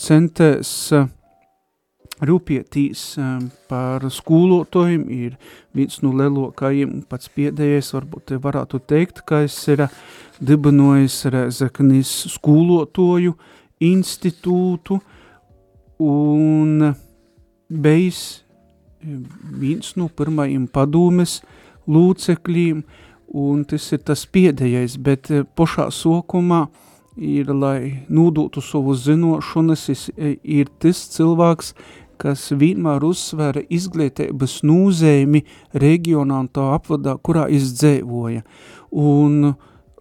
centēs 0.00 0.74
rūpietīs 2.22 3.02
um, 3.18 3.48
par 3.68 4.04
skolotojiem 4.12 5.06
ir 5.12 5.36
viens 5.74 6.00
no 6.04 6.12
lielākajiem, 6.16 7.02
pats 7.10 7.30
piedējais, 7.34 7.90
varbūt 7.96 8.36
varētu 8.44 8.80
teikt, 8.86 9.24
ka 9.26 9.42
es 9.46 9.56
ir 9.72 9.86
dibinojis 10.38 11.24
Rezeknis 11.34 12.12
skolotoju 12.36 13.34
institūtu. 13.82 15.00
Un 16.04 16.94
bijis 17.68 18.22
viens 19.04 19.94
no 19.98 20.08
pirmajiem 20.08 20.66
padomes 20.72 21.40
lūcekļiem, 21.90 22.84
un 23.34 23.64
tas 23.68 23.90
ir 23.92 24.02
tas 24.06 24.24
piedējais, 24.30 24.96
bet 25.02 25.30
pošā 25.58 25.88
sokumā 25.92 26.66
ir, 27.16 27.50
lai 27.54 28.06
nūdūtu 28.10 28.62
savu 28.64 28.94
zinošanas, 28.98 29.88
ir 30.16 30.70
tas 30.82 31.04
cilvēks, 31.14 31.74
kas 32.20 32.46
vienmēr 32.54 33.04
uzsvēra 33.04 33.64
izglītības 33.74 34.60
nūzējumi 34.66 35.42
reģionā 35.82 36.44
un 36.44 36.50
tā 36.54 36.68
apvadā, 36.76 37.16
kurā 37.18 37.48
izdzīvoja. 37.52 38.44
Un 38.94 39.54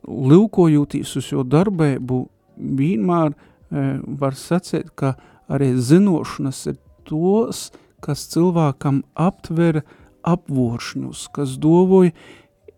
lūkojūtīs 0.04 1.16
uz 1.18 1.30
šo 1.32 1.46
darbību, 1.48 2.20
vienmēr 2.58 3.34
e, 3.34 3.86
var 4.20 4.38
sacēt, 4.38 4.92
ka 4.96 5.16
arī 5.52 5.74
zinošanas 5.80 6.62
ir 6.72 6.78
tos, 7.08 7.72
kas 8.04 8.28
cilvēkam 8.34 9.02
aptver 9.16 9.82
apvoršņus, 10.24 11.28
kas 11.36 11.58
dovoja, 11.62 12.14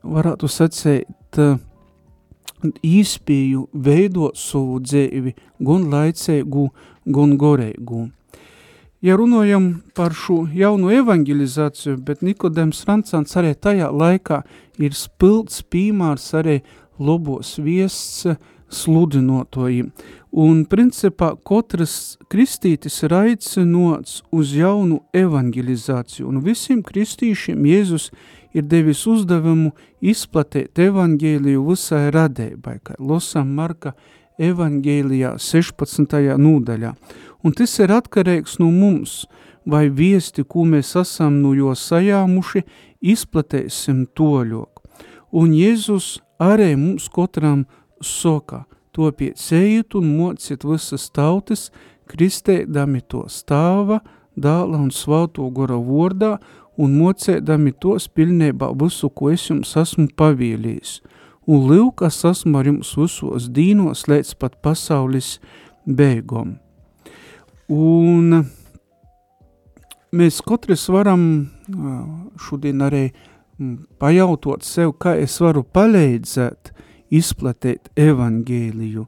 varētu 0.06 0.50
sacēt, 0.52 1.40
īspēju 2.66 3.68
veidot 3.86 4.38
savu 4.40 4.80
dzīvi, 4.82 5.36
gan 5.66 5.90
laicēgu, 5.92 6.70
gan 7.06 7.36
gorēgu. 7.42 8.08
Ja 9.06 9.18
runājam 9.20 9.84
par 9.94 10.16
šo 10.18 10.46
jaunu 10.50 10.90
evangelizāciju, 10.96 12.00
bet 12.02 12.24
Nikodems 12.26 12.80
Rancāns 12.88 13.36
arī 13.38 13.52
tajā 13.54 13.92
laikā 13.94 14.42
ir 14.82 14.96
spilts 14.98 15.62
pīmārs 15.70 16.32
arī 16.40 16.62
lobos 16.98 17.60
viests 17.62 18.26
sludinotojiem. 18.76 19.92
Un 20.36 20.66
principā 20.68 21.32
katrs 21.48 22.18
kristītis 22.32 23.00
ir 23.08 23.16
aicinots 23.16 24.20
uz 24.36 24.52
jaunu 24.56 25.00
evangelizāciju, 25.16 26.28
un 26.28 26.42
visiem 26.44 26.82
kristīšiem 26.84 27.64
Jēzus 27.72 28.10
ir 28.56 28.68
devis 28.68 29.06
uzdevumu 29.08 29.72
izplatēt 30.04 30.80
evangēliju 30.84 31.64
visai 31.70 32.10
radēbai, 32.16 32.82
kā 32.84 33.00
losam 33.00 33.56
Marka 33.56 33.96
evangēlijā 34.36 35.38
16. 35.40 36.36
nūdaļā 36.36 36.94
un 37.46 37.54
tas 37.54 37.78
ir 37.84 37.94
atkarīgs 37.94 38.58
no 38.62 38.72
mums, 38.74 39.24
vai 39.70 39.86
viesti, 39.94 40.44
ko 40.44 40.66
mēs 40.70 40.96
esam 40.98 41.40
no 41.44 41.54
jo 41.58 41.74
sajāmuši, 41.78 42.64
izplatēsim 43.14 44.06
toļok. 44.18 44.82
Un 45.36 45.54
Jēzus 45.54 46.16
arī 46.42 46.74
mums 46.80 47.08
katram 47.14 47.66
soka, 48.02 48.66
topiet 48.96 49.38
sejiet 49.40 49.96
un 49.96 50.10
mociet 50.18 50.64
visas 50.64 51.10
tautas, 51.12 51.70
kristēdami 52.12 53.02
to 53.10 53.26
stāva, 53.32 54.02
dāla 54.36 54.80
un 54.82 54.92
svāto 54.92 55.48
gora 55.54 55.78
vordā 55.80 56.36
un 56.78 56.98
mocēdami 57.00 57.74
tos 57.80 58.08
pilnībā 58.12 58.72
visu, 58.80 59.10
ko 59.10 59.32
es 59.32 59.48
jums 59.50 59.76
esmu 59.80 60.10
pavielījis. 60.20 61.00
Un 61.48 61.68
livkas 61.70 62.24
esmu 62.26 62.60
ar 62.60 62.70
jums 62.72 62.96
visos 62.98 63.50
dīnos 63.54 64.08
līdz 64.10 64.34
pat 64.42 64.58
pasaules 64.66 65.38
beigom. 65.86 66.56
Un 67.70 68.46
mēs 70.16 70.42
katrs 70.46 70.88
varam 70.94 71.24
šodien 72.42 72.82
arī 72.86 73.06
pajautot 74.02 74.66
sev, 74.66 74.96
kā 75.00 75.16
es 75.22 75.38
varu 75.42 75.64
palīdzēt 75.64 76.74
izplatīt 77.14 77.90
evangēliju. 78.00 79.06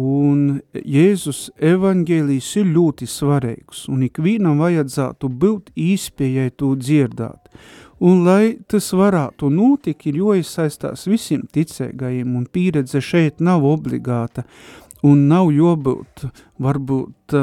Un 0.00 0.60
Jēzus 0.70 1.48
evangēlijs 1.56 2.48
ir 2.60 2.68
ļoti 2.70 3.08
svarīgs, 3.10 3.88
un 3.90 4.04
ikvienam 4.06 4.62
vajadzētu 4.62 5.30
būt 5.42 5.72
īspējai 5.74 6.52
to 6.54 6.76
dzirdāt. 6.78 7.50
Un 8.00 8.22
lai 8.24 8.54
tas 8.70 8.86
varētu 8.96 9.50
notikt, 9.52 10.06
ir 10.08 10.20
jāiesaistās 10.22 11.04
visiem 11.10 11.42
ticēgajiem, 11.52 12.36
un 12.38 12.46
pieredze 12.46 13.02
šeit 13.02 13.42
nav 13.44 13.66
obligāta, 13.66 14.46
un 15.02 15.26
nav 15.28 15.50
jābūt 15.52 16.24
varbūt 16.62 17.36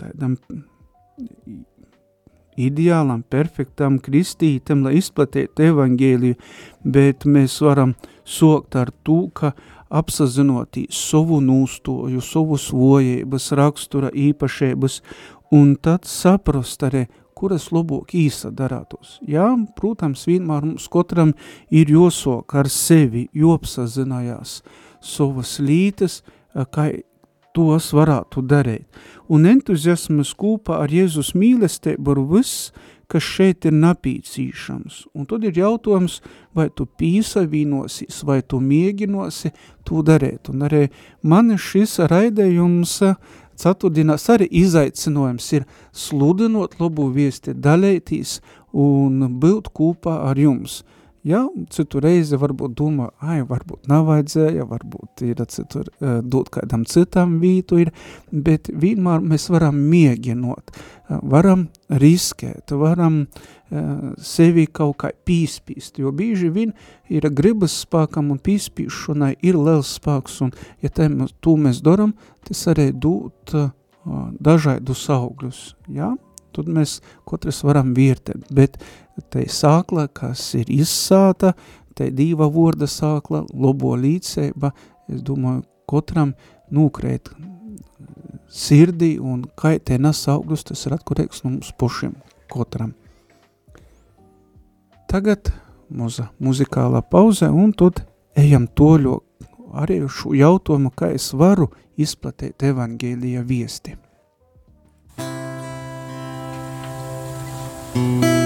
tādam 0.00 0.38
ideālam, 2.60 3.22
perfektam 3.28 3.98
kristītam, 4.02 4.84
lai 4.86 4.98
izplatītu 5.00 5.68
evangēliju, 5.70 6.38
bet 6.84 7.24
mēs 7.24 7.60
varam 7.64 7.94
sokt 8.24 8.76
ar 8.76 8.92
to, 9.06 9.26
ka 9.34 9.52
apsazinotī 9.92 10.86
savu 10.92 11.40
nūstoju, 11.44 12.22
savu 12.24 12.58
svojības, 12.60 13.50
rakstura 13.58 14.12
īpašības, 14.12 15.00
un 15.52 15.74
tad 15.76 16.08
saprast 16.08 16.84
arī, 16.88 17.06
kuras 17.36 17.70
labāk 17.74 18.14
īsa 18.14 18.52
darātos. 18.54 19.16
Jā, 19.26 19.48
protams, 19.76 20.24
vienmēr 20.28 20.62
mums 20.68 20.86
katram 20.92 21.32
ir 21.74 21.90
josok 21.90 22.54
ar 22.60 22.70
sevi, 22.70 23.26
jopsazinājās 23.34 24.60
savas 25.02 25.56
lītas, 25.58 26.20
kā 26.70 26.92
tos 27.56 27.90
varētu 27.94 28.42
darīt. 28.48 28.86
Un 29.32 29.46
entuziasmas 29.48 30.32
kūpā 30.38 30.80
ar 30.82 30.92
Jēzus 30.92 31.32
mīlestību 31.38 32.14
ir 32.14 32.20
viss, 32.32 32.70
kas 33.12 33.24
šeit 33.24 33.66
ir 33.68 33.74
napīcīšams. 33.76 35.02
Un 35.12 35.28
tad 35.28 35.44
ir 35.44 35.58
jautājums, 35.60 36.20
vai 36.56 36.70
tu 36.72 36.86
pīsavīnosies, 36.86 38.22
vai 38.24 38.40
tu 38.42 38.60
mēģinosi 38.64 39.52
to 39.88 40.00
darīt. 40.06 40.48
Un 40.52 40.64
arī 40.68 40.86
man 41.22 41.52
šis 41.60 41.98
raidējums 42.12 42.96
ceturtdienās 43.62 44.24
arī 44.32 44.48
izaicinājums 44.62 45.52
ir 45.58 45.68
sludinot 45.92 46.78
labu 46.80 47.10
viesti, 47.12 47.52
dalētīs 47.52 48.40
un 48.72 49.28
būt 49.40 49.72
kūpā 49.76 50.22
ar 50.30 50.40
jums– 50.40 50.80
Ja, 51.22 51.44
citu 51.70 52.00
reizi 52.02 52.34
varbūt 52.34 52.72
domā, 52.74 53.12
ai, 53.22 53.44
varbūt 53.46 53.86
nav 53.90 54.08
vajadzēja, 54.08 54.64
varbūt 54.66 55.22
ir 55.22 55.42
citur 55.46 55.86
uh, 55.86 56.16
dot 56.18 56.48
kādam 56.50 56.82
citam 56.90 57.36
vītu 57.38 57.78
ir, 57.78 57.92
bet 58.34 58.66
vienmēr 58.66 59.22
mēs 59.22 59.46
varam 59.54 59.78
mēģinot, 59.86 60.72
uh, 60.74 61.20
varam 61.30 61.68
riskēt, 62.02 62.74
varam 62.74 63.20
uh, 63.22 64.08
sevi 64.18 64.66
kaut 64.66 64.96
kā 65.04 65.12
pīspīst, 65.14 66.02
jo 66.02 66.10
bīži 66.10 66.50
vien 66.50 66.74
ir 67.06 67.30
gribas 67.30 67.78
spēkam 67.84 68.34
un 68.34 68.42
pīspīšanai 68.42 69.36
ir 69.46 69.60
liels 69.62 69.94
spēks, 70.00 70.40
un 70.42 70.50
ja 70.82 70.90
to 70.90 71.54
mēs 71.54 71.84
daram, 71.86 72.16
tas 72.48 72.66
arī 72.74 72.90
dot 72.90 73.54
uh, 73.54 73.70
dažādus 74.42 75.06
augļus, 75.14 75.64
ja? 75.86 76.16
tad 76.52 76.68
mēs 76.68 76.98
katrs 77.28 77.62
varam 77.64 77.94
vērtēt, 77.96 78.50
bet 78.52 78.78
te 79.32 79.44
sākla, 79.48 80.08
kas 80.08 80.54
ir 80.58 80.70
izsāta, 80.72 81.52
te 81.96 82.10
dīva 82.10 82.48
vorda 82.52 82.88
sākla, 82.88 83.44
lobo 83.52 83.94
līdzsēba, 84.00 84.72
es 85.12 85.22
domāju, 85.24 85.64
katram 85.90 86.34
nūkrēt 86.72 87.32
sirdī 88.52 89.16
un 89.20 89.44
kā 89.56 89.74
te 89.80 89.98
nes 90.00 90.22
augļus, 90.28 90.66
tas 90.70 90.86
ir 90.86 90.96
atkarīgs 90.96 91.44
no 91.44 91.56
mums 91.56 91.72
pašiem, 91.78 92.14
katram. 92.52 92.94
Tagad 95.12 95.52
muza 95.92 96.30
muzikālā 96.40 97.02
pauze 97.04 97.50
un 97.52 97.74
tad 97.76 98.04
ejam 98.36 98.66
toļo 98.66 99.18
arī 99.76 100.00
šo 100.08 100.32
jautājumu, 100.36 100.92
kā 100.96 101.12
es 101.16 101.32
varu 101.36 101.70
izplatīt 102.00 102.64
evangēlija 102.72 103.44
viesti. 103.48 103.96
Kristus 107.92 108.41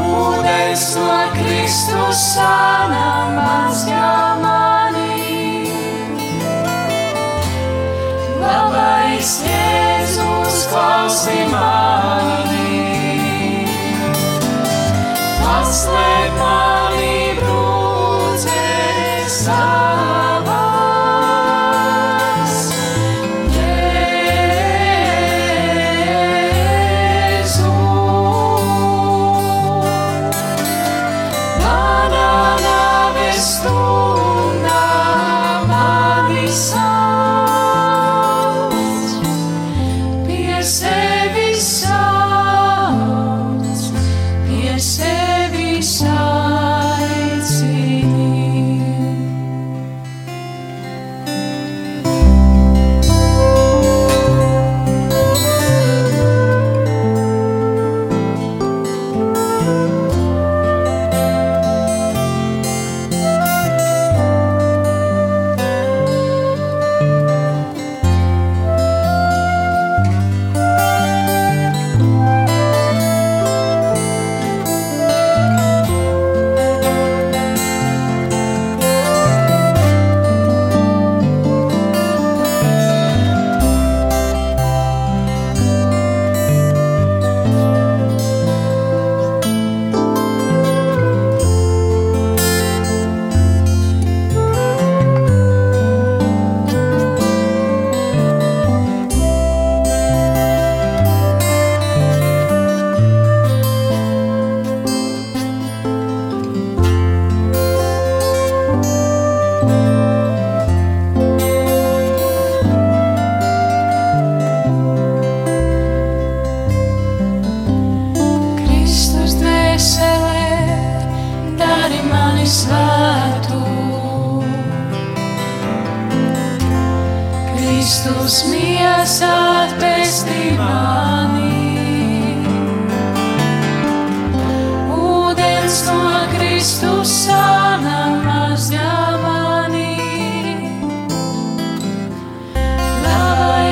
Ūdens 0.00 0.84
no 0.96 1.18
Kristus 1.34 2.22
sāna 2.34 3.10
mazgā 3.36 4.40
mani. 4.40 5.68
Labais 8.40 9.34
Jēzus 9.44 10.64
klausi 10.72 11.38
mani. 11.52 12.80
Paslēp 15.44 16.34
mani 16.40 17.14
brūcēs 17.42 19.40
savās. 19.44 19.89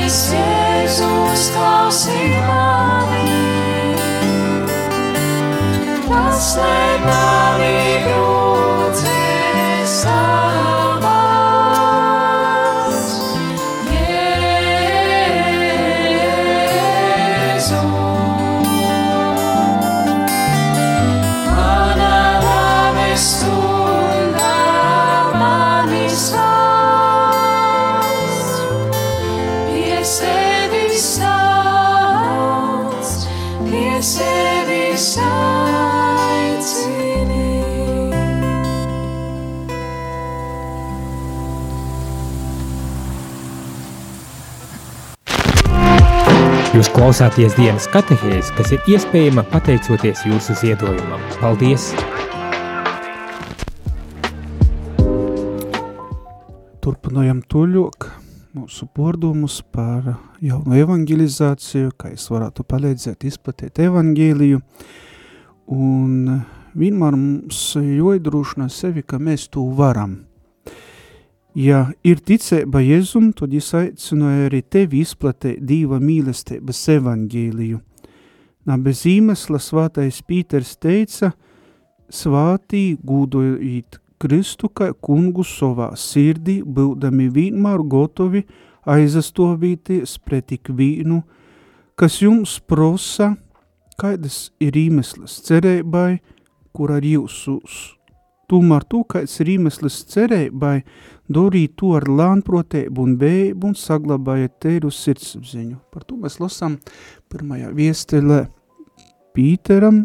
Labais 0.08 0.32
Jēzus 0.32 1.42
klausī 1.52 2.30
mani, 2.40 3.34
paslēp 6.08 7.04
klausāties 46.98 47.54
dienas 47.54 47.84
katehēs, 47.94 48.48
kas 48.58 48.72
ir 48.74 48.88
iespējama 48.90 49.44
pateicoties 49.52 50.24
jūsu 50.26 50.56
ziedojumam. 50.58 51.20
Paldies! 51.38 51.92
Turpinājam 56.82 57.44
tuļok 57.46 58.08
mūsu 58.58 58.88
pordumus 58.90 59.60
par 59.62 60.16
jaunu 60.42 60.74
evangelizāciju, 60.82 61.94
kā 61.94 62.10
es 62.16 62.26
varētu 62.34 62.66
palīdzēt 62.66 63.28
izplatīt 63.30 63.78
evangēliju. 63.86 64.58
Un 65.78 66.40
vienmēr 66.74 67.14
mums 67.14 67.62
joidrūšana 67.78 68.66
sevi, 68.74 69.06
ka 69.06 69.22
mēs 69.22 69.46
to 69.54 69.68
varam. 69.78 70.24
Ja 71.58 71.88
ir 72.06 72.20
ticēba 72.22 72.78
Jēzum, 72.84 73.32
tad 73.34 73.50
es 73.58 73.72
aicināju 73.74 74.44
arī 74.46 74.60
tevi 74.62 75.00
izplatīt 75.02 75.64
Dīva 75.66 75.98
mīlestības 75.98 76.84
evangēliju. 76.94 77.80
Nā 78.68 78.76
bez 78.84 79.00
īmesla 79.08 79.58
svātais 79.58 80.20
Pīters 80.22 80.76
teica, 80.78 81.32
svātī 82.14 82.92
gūdojīt 83.02 83.98
Kristu 84.22 84.70
kā 84.70 84.92
kungu 85.02 85.42
savā 85.42 85.90
sirdī, 85.98 86.60
būdami 86.62 87.26
vienmēr 87.34 87.82
gotovi 87.82 88.44
aizastovīties 88.86 90.14
pret 90.22 90.54
ikvienu, 90.54 91.24
kas 91.98 92.22
jums 92.22 92.60
prosa, 92.62 93.32
kādas 93.98 94.52
ir 94.62 94.78
īmeslas 94.78 95.40
cerībai, 95.48 96.20
kur 96.70 96.94
ar 96.94 97.02
jūsus. 97.02 97.96
Tomēr 98.48 98.86
tu, 98.88 99.02
kāds 99.04 99.34
ir 99.42 99.50
īmeslas 99.58 99.98
cerībai, 100.08 100.78
darīt 101.28 101.76
to 101.78 101.94
ar 101.98 102.08
lānprotību 102.08 103.04
un 103.04 103.16
bēbu 103.20 103.70
un 103.70 103.76
saglabājiet 103.78 104.58
teiru 104.64 104.90
sirdsapziņu. 104.92 105.78
Par 105.92 106.06
to 106.08 106.18
mēs 106.20 106.38
lasām 106.42 106.78
pirmajā 107.32 107.72
viestelē 107.76 108.46
Pīteram, 109.36 110.02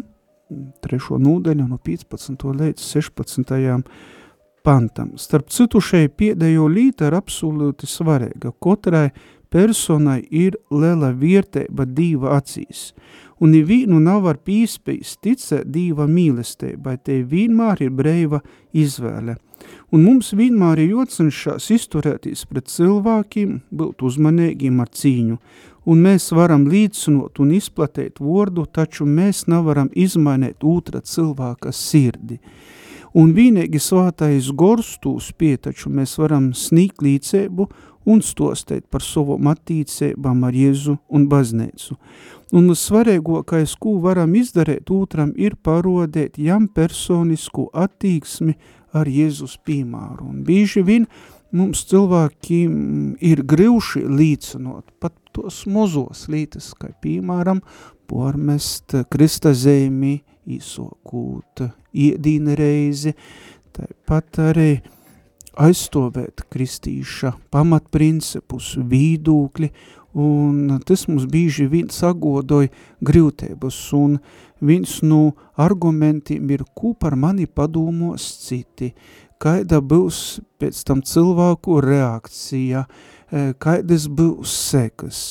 trešo 0.84 1.18
nūdeļu 1.18 1.64
no 1.66 1.78
15. 1.82 2.44
līdz 2.60 2.84
16. 2.84 3.80
pantam. 4.64 5.14
Starp 5.18 5.48
citu 5.50 5.80
šeit 5.82 6.14
pēdējo 6.20 6.68
līta 6.70 7.08
ir 7.08 7.16
absolūti 7.18 7.88
svarīga. 7.90 8.52
Katrai 8.62 9.08
personai 9.54 10.20
ir 10.30 10.58
liela 10.70 11.12
vērtība 11.14 11.86
Dīva 11.86 12.36
acīs, 12.38 12.92
un 13.40 13.54
nevienu 13.54 14.00
nav 14.02 14.28
ar 14.30 14.38
pīspējis 14.44 15.16
ticēt 15.24 15.70
Dīva 15.74 16.06
mīlestībai, 16.10 16.98
te 17.02 17.22
vienmēr 17.22 17.86
ir 17.86 17.94
brīva 17.94 18.40
izvēle. 18.72 19.36
Un 19.94 20.04
mums 20.04 20.32
vienmēr 20.36 20.82
ir 20.82 20.96
jocenšās 20.98 21.70
izturēties 21.72 22.44
pret 22.50 22.68
cilvēkiem, 22.72 23.60
būt 23.72 24.04
uzmanīgiem 24.04 24.82
ar 24.82 24.90
cīņu, 24.92 25.38
un 25.88 26.04
mēs 26.04 26.30
varam 26.36 26.66
līdzinot 26.70 27.40
un 27.40 27.54
izplatīt 27.56 28.20
vārdu, 28.20 28.66
taču 28.66 29.06
mēs 29.08 29.46
nevaram 29.48 29.90
izmainīt 29.94 30.64
otra 30.64 31.00
cilvēka 31.00 31.72
sirdi. 31.72 32.40
Un 33.14 33.30
vienīgi 33.30 33.78
svātais 33.78 34.48
gors 34.50 34.96
tūs 35.02 35.30
pie, 35.38 35.54
taču 35.56 35.92
mēs 35.94 36.16
varam 36.18 36.50
sniegt 36.50 37.04
līdzību 37.04 37.68
un 38.10 38.22
stostēt 38.26 38.88
par 38.90 39.04
savam 39.06 39.46
attīcībām 39.52 40.42
ar 40.48 40.56
Jēzu 40.58 40.96
un 41.14 41.28
baznīcu. 41.30 41.94
Un 42.54 42.70
svarīgākais, 42.78 43.72
ko 43.82 43.96
varam 44.04 44.36
izdarīt 44.38 44.90
otram, 44.94 45.32
ir 45.34 45.56
parodēt 45.58 46.38
jam 46.38 46.68
personisku 46.70 47.66
attīksmi 47.74 48.54
ar 48.94 49.10
Jēzus 49.10 49.56
piemāru. 49.66 50.28
Un 50.30 50.44
bieži 50.46 50.84
vien 50.86 51.08
mums 51.50 51.82
cilvēki 51.90 52.60
ir 53.26 53.42
grivši 53.42 54.04
līdzinot 54.06 54.94
pat 55.02 55.16
tos 55.34 55.64
mozos 55.66 56.28
lītas, 56.30 56.70
kā 56.78 56.92
piemēram 57.02 57.58
pormest 58.06 58.94
Krista 59.10 59.50
zemi, 59.56 60.20
īsokūt 60.46 61.64
iedīna 61.90 62.54
reizi, 62.58 63.16
tāpat 63.74 64.40
arī 64.52 64.70
aizstovēt 65.58 66.46
kristīša 66.54 67.34
pamatprincipus, 67.54 68.74
vīdūkļi, 68.78 69.70
un 70.14 70.78
tas 70.86 71.06
mums 71.10 71.26
bīži 71.30 71.66
vien 71.70 71.90
sagodoja 71.90 72.70
grūtības, 73.04 73.78
un 73.98 74.18
viens 74.62 75.00
no 75.02 75.34
argumentiem 75.60 76.50
ir, 76.54 76.64
ko 76.74 76.94
par 76.94 77.16
mani 77.18 77.46
padomos 77.46 78.26
citi, 78.46 78.94
kāda 79.42 79.80
būs 79.82 80.40
pēc 80.62 80.84
tam 80.86 81.02
cilvēku 81.02 81.80
reakcija, 81.84 82.86
kādas 83.58 84.06
būs 84.08 84.54
sekas. 84.70 85.24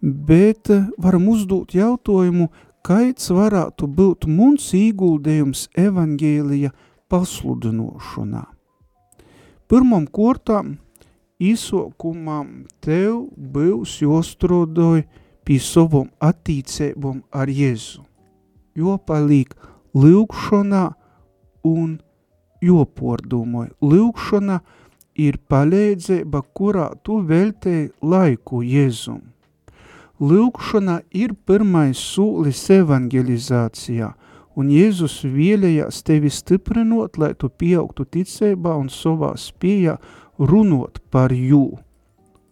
Bet 0.00 0.70
varam 0.98 1.28
uzdot 1.32 1.74
jautājumu, 1.76 2.48
kāds 2.86 3.30
varētu 3.34 3.88
būt 3.90 4.26
mums 4.30 4.72
ieguldījums 4.76 5.66
evangēlija 5.76 6.72
pasludinošanā. 7.10 8.44
Pirmam 9.66 10.06
kortām 10.06 10.76
īsokumam 11.42 12.64
tev 12.80 13.26
būs 13.36 14.00
jostrodoja 14.02 15.04
pie 15.46 15.58
savam 15.62 16.08
attīcībam 16.20 17.22
ar 17.30 17.50
Jēzu, 17.52 18.02
jo 18.74 18.96
palīk 18.98 19.54
lūkšanā 19.94 20.86
un 21.66 21.98
jopordūmoja. 22.64 23.70
Lūkšana 23.80 24.60
ir 25.16 25.38
palīdzība, 25.48 26.42
kurā 26.56 26.90
tu 27.04 27.20
veltēji 27.24 27.92
laiku 28.02 28.62
Jēzum. 28.64 29.22
Lūkšana 30.20 31.02
ir 31.12 31.34
pirmais 31.46 32.00
sūlis 32.00 32.62
evangelizācijā, 32.72 34.14
un 34.56 34.70
Jēzus 34.72 35.18
vēlējās 35.28 36.00
tevi 36.08 36.32
stiprinot, 36.32 37.18
lai 37.20 37.34
tu 37.36 37.50
pieaugtu 37.52 38.06
ticībā 38.16 38.72
un 38.80 38.88
savā 38.92 39.34
spējā 39.36 39.98
runot 40.38 41.00
par 41.10 41.32
jū. 41.32 41.78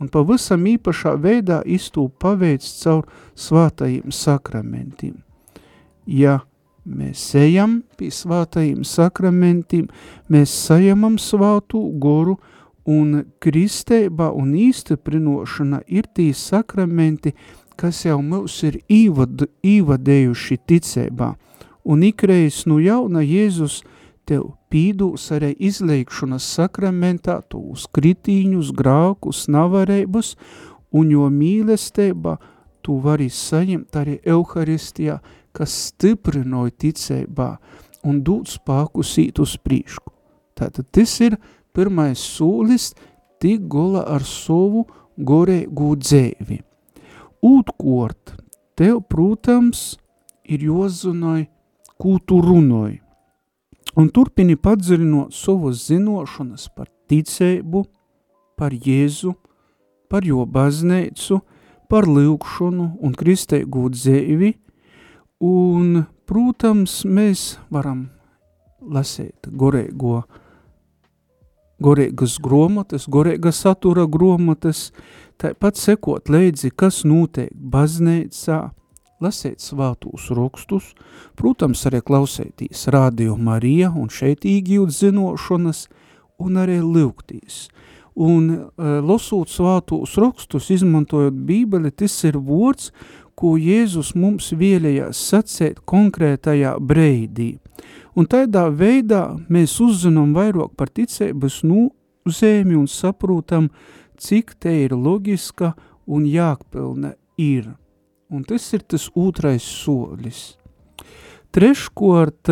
Un 0.00 0.10
pavisam 0.10 0.64
īpašā 0.66 1.14
veidā 1.20 1.62
iztū 1.64 2.08
paveic 2.20 2.64
caur 2.82 3.06
svātajiem 3.38 4.10
sakramentiem. 4.12 5.20
Ja 6.04 6.40
mēs 6.84 7.22
ejam 7.38 7.82
pie 7.96 8.10
svātajiem 8.12 8.82
sakramentiem, 8.84 9.86
mēs 10.28 10.52
sajamam 10.66 11.16
svātu 11.20 11.80
goru, 12.00 12.36
un 12.84 13.24
kristēba 13.40 14.30
un 14.36 14.52
īstiprinošana 14.58 15.80
ir 15.88 16.08
tī 16.12 16.30
sakramenti, 16.36 17.32
kas 17.80 18.04
jau 18.04 18.20
mums 18.22 18.60
ir 18.66 18.78
īvad, 18.92 19.46
īvadējuši 19.64 20.58
ticībā. 20.68 21.32
Un 21.84 22.04
ikreiz 22.04 22.62
nu 22.68 22.78
jauna 22.80 23.24
Jēzus 23.24 23.82
tev 24.28 24.54
pīdūs 24.72 25.28
arī 25.36 25.52
izleikšanas 25.68 26.46
sakramentā 26.56 27.38
tūs 27.52 27.86
kritīņus, 27.94 28.72
grākus, 28.76 29.44
navarēbus, 29.52 30.34
un 30.94 31.10
jo 31.12 31.28
mīlestībā 31.30 32.36
tu 32.84 32.98
vari 33.04 33.30
saņemt 33.32 33.96
arī 33.96 34.18
Euharistijā, 34.24 35.18
kas 35.54 35.74
stiprinoja 35.90 36.74
ticībā 36.84 37.50
un 38.04 38.20
dūt 38.26 38.56
spāku 38.58 39.04
sīt 39.06 39.40
uz 39.42 39.56
prīšku. 39.64 40.12
Tātad 40.54 40.90
tas 40.94 41.14
ir 41.24 41.38
pirmais 41.74 42.20
sūlis 42.20 42.92
tik 43.42 43.66
gola 43.70 44.04
ar 44.14 44.24
savu 44.26 44.84
gorēgu 45.18 45.94
dzēvi. 46.00 46.60
Ūtkort, 47.44 48.36
tev, 48.78 49.02
protams, 49.08 49.94
ir 50.44 50.64
jozunoj, 50.64 51.44
kū 52.00 52.18
tu 52.26 52.40
runoj. 52.40 53.03
Un 53.96 54.10
turpini 54.10 54.56
padziļinot 54.56 55.34
savas 55.34 55.86
zinošanas 55.88 56.68
par 56.74 56.88
ticēbu, 57.10 57.84
par 58.58 58.74
Jēzu, 58.74 59.34
par 60.10 60.26
jo 60.26 60.44
bazneicu, 60.46 61.40
par 61.90 62.08
lūkšanu 62.08 62.88
un 63.02 63.14
kristeigu 63.18 63.88
dzēvi, 63.92 64.54
un, 65.44 66.04
protams, 66.26 67.02
mēs 67.04 67.58
varam 67.70 68.08
lasīt 68.80 69.48
gorēgo, 69.50 70.22
gorēgas 71.84 72.38
gromatas, 72.42 73.08
gorēga 73.10 73.52
satura 73.52 74.06
gromatas, 74.10 74.88
tāpat 75.40 75.78
sekot 75.80 76.30
leidzi, 76.32 76.70
kas 76.70 77.02
notiek 77.08 77.52
baznēcā, 77.54 78.60
lasēt 79.22 79.62
svātūs 79.62 80.30
rakstus, 80.34 80.92
protams, 81.38 81.84
arī 81.88 82.00
klausētīs 82.04 82.88
Radio 82.94 83.36
Marija 83.36 83.92
un 83.94 84.10
šeit 84.12 84.46
īgjūt 84.48 84.94
zinošanas, 84.94 85.86
un 86.42 86.58
arī 86.58 86.80
lūgtīs. 86.82 87.68
Un 88.14 88.50
uh, 88.50 88.98
lasot 89.02 89.50
svātūs 89.50 90.14
rakstus, 90.22 90.70
izmantojot 90.70 91.34
bībeli, 91.46 91.90
tas 91.90 92.14
ir 92.26 92.38
vārds, 92.38 92.92
ko 93.34 93.56
Jēzus 93.58 94.12
mums 94.14 94.52
vēlējās 94.54 95.18
sacēt 95.30 95.80
konkrētajā 95.90 96.76
breidī. 96.78 97.56
Un 98.14 98.28
tādā 98.30 98.68
veidā 98.70 99.24
mēs 99.50 99.80
uzzinām 99.82 100.36
vairāk 100.36 100.76
par 100.78 100.92
ticības 100.94 101.64
nozīmi 101.66 102.78
un 102.78 102.86
saprotam, 102.86 103.72
cik 104.14 104.54
te 104.62 104.76
ir 104.84 104.94
loģiska 104.94 105.72
un 106.06 106.28
jākpilna 106.30 107.16
ir. 107.42 107.72
Un 108.34 108.42
tas 108.42 108.64
ir 108.74 108.82
tas 108.82 109.06
otrais 109.14 109.62
solis. 109.62 110.56
Treškort, 111.54 112.50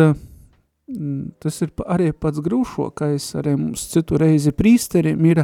mm, 0.87 1.33
tas 1.43 1.61
ir 1.61 1.73
arī 1.83 2.13
pats 2.15 2.39
grūšokais, 2.39 3.33
arī 3.35 3.57
mums 3.59 3.89
citu 3.91 4.15
reizi 4.21 4.53
prīsteriem 4.55 5.25
ir 5.27 5.43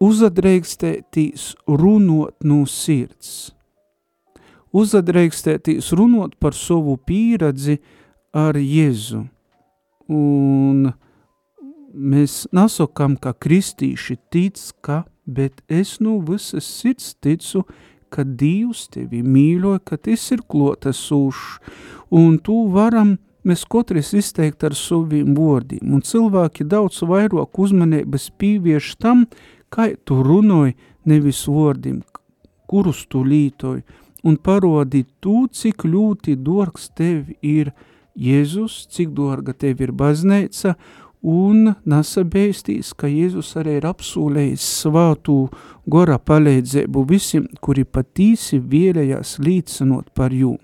uzadreikstētīs 0.00 1.52
runot 1.68 2.34
no 2.44 2.62
sirds. 2.64 3.52
Uzadreikstētīs 4.72 5.92
runot 5.92 6.38
par 6.40 6.56
savu 6.56 6.96
pieredzi 6.96 7.76
ar 8.32 8.56
Jēzu. 8.56 9.26
Un 10.08 10.88
mēs 11.92 12.46
nesakām, 12.56 13.18
ka 13.20 13.34
kristīši 13.36 14.16
tic, 14.32 14.58
ka, 14.80 15.02
bet 15.26 15.60
es 15.68 15.98
no 16.00 16.16
visas 16.24 16.64
sirds 16.64 17.12
ticu, 17.20 17.66
ka 18.12 18.24
Dievs 18.24 18.86
tevi 18.92 19.22
mīļoja, 19.24 19.82
ka 19.88 19.98
tas 19.98 20.24
ir 20.34 20.44
klotesūšs, 20.52 21.74
un 22.12 22.38
tu 22.44 22.58
varam 22.74 23.16
mēs 23.48 23.64
katrs 23.66 24.12
izteikt 24.18 24.64
ar 24.66 24.76
saviem 24.78 25.34
vārdiem, 25.36 25.94
un 25.94 26.04
cilvēki 26.06 26.66
daudz 26.68 27.02
vairāk 27.08 27.58
uzmanības 27.58 28.30
pīvieš 28.38 28.94
tam, 29.02 29.26
kā 29.72 29.90
tu 30.06 30.20
runoji 30.22 30.76
nevis 31.08 31.42
vārdiem, 31.50 32.02
kurus 32.70 33.06
tu 33.10 33.24
lītoji, 33.26 33.82
un 34.22 34.36
parodi 34.38 35.04
tu, 35.20 35.46
cik 35.50 35.86
ļoti 35.88 36.36
dorgs 36.38 36.90
tev 36.94 37.32
ir 37.42 37.72
Jēzus, 38.12 38.86
cik 38.92 39.14
dorga 39.16 39.54
tev 39.56 39.80
ir 39.80 39.94
bazneica, 39.96 40.74
un 41.22 41.74
nasabēstīs, 41.86 42.92
ka 42.98 43.10
Jēzus 43.10 43.54
arī 43.60 43.78
ir 43.78 43.86
apsūlējis 43.86 44.66
svātū 44.82 45.38
gora 45.86 46.18
palīdzību 46.18 47.06
visiem, 47.08 47.46
kuri 47.62 47.84
patīsi 47.86 48.58
vēlējās 48.60 49.38
līdzinot 49.42 50.12
par 50.14 50.34
jū. 50.34 50.56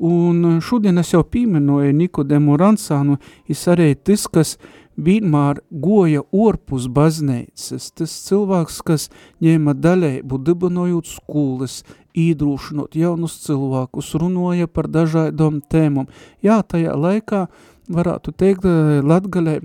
Un 0.00 0.60
šodien 0.64 0.96
es 1.00 1.10
jau 1.12 1.20
pīmenoju 1.28 1.92
Nikodemu 1.92 2.54
Ransānu, 2.56 3.18
es 3.48 3.66
arī 3.68 3.92
tas, 3.94 4.24
kas 4.32 4.54
vienmēr 5.00 5.60
goja 5.70 6.22
orpus 6.32 6.86
baznīcas, 6.88 7.90
tas 7.96 8.14
cilvēks, 8.26 8.80
kas 8.84 9.08
ņēma 9.44 9.74
daļēbu, 9.76 10.40
dibinojot 10.46 11.08
skolas, 11.08 11.82
īdrūšanot 12.16 12.96
jaunus 12.98 13.36
cilvēkus, 13.44 14.14
runoja 14.18 14.68
par 14.68 14.88
dažādām 14.90 15.60
tēmām. 15.70 16.08
Jā, 16.44 16.60
tajā 16.64 16.96
laikā 16.96 17.46
varētu 17.90 18.34
teikt, 18.38 18.66
Latgalē 19.04 19.58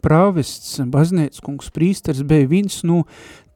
prāvests, 0.00 0.78
baznēckungs, 0.88 1.68
prīsters 1.74 2.22
bija 2.24 2.48
viens 2.48 2.80
no 2.88 3.02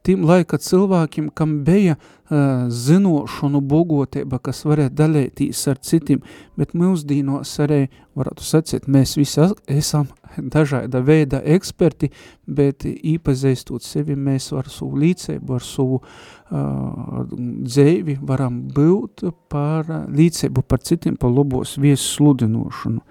tiem 0.05 0.25
laika 0.27 0.57
cilvēkiem, 0.61 1.29
kam 1.35 1.61
bija 1.67 1.95
uh, 1.97 2.67
zinošanu 2.69 3.61
bogotība, 3.61 4.39
kas 4.43 4.63
varētu 4.67 4.95
dalētīs 4.97 5.63
ar 5.71 5.81
citiem, 5.83 6.21
bet 6.59 6.75
mūsdīnos 6.77 7.53
arī, 7.63 7.87
varētu 8.17 8.45
sacīt, 8.45 8.87
mēs 8.91 9.17
visi 9.19 9.43
esam 9.71 10.07
dažāda 10.37 11.01
veida 11.05 11.41
eksperti, 11.55 12.11
bet 12.47 12.85
īpazīstot 12.85 13.85
sevi 13.85 14.15
mēs 14.15 14.51
ar 14.55 14.69
savu 14.71 15.01
līdzību, 15.01 15.57
ar 15.57 15.65
savu 15.65 15.99
uh, 16.01 17.25
dzēvi 17.31 18.19
varam 18.21 18.61
būt 18.73 19.25
par 19.51 19.89
līdzību 20.07 20.63
par 20.67 20.83
citiem, 20.85 21.17
par 21.17 21.33
labos 21.33 21.77
viesu 21.81 22.13
sludinošanu. 22.13 23.03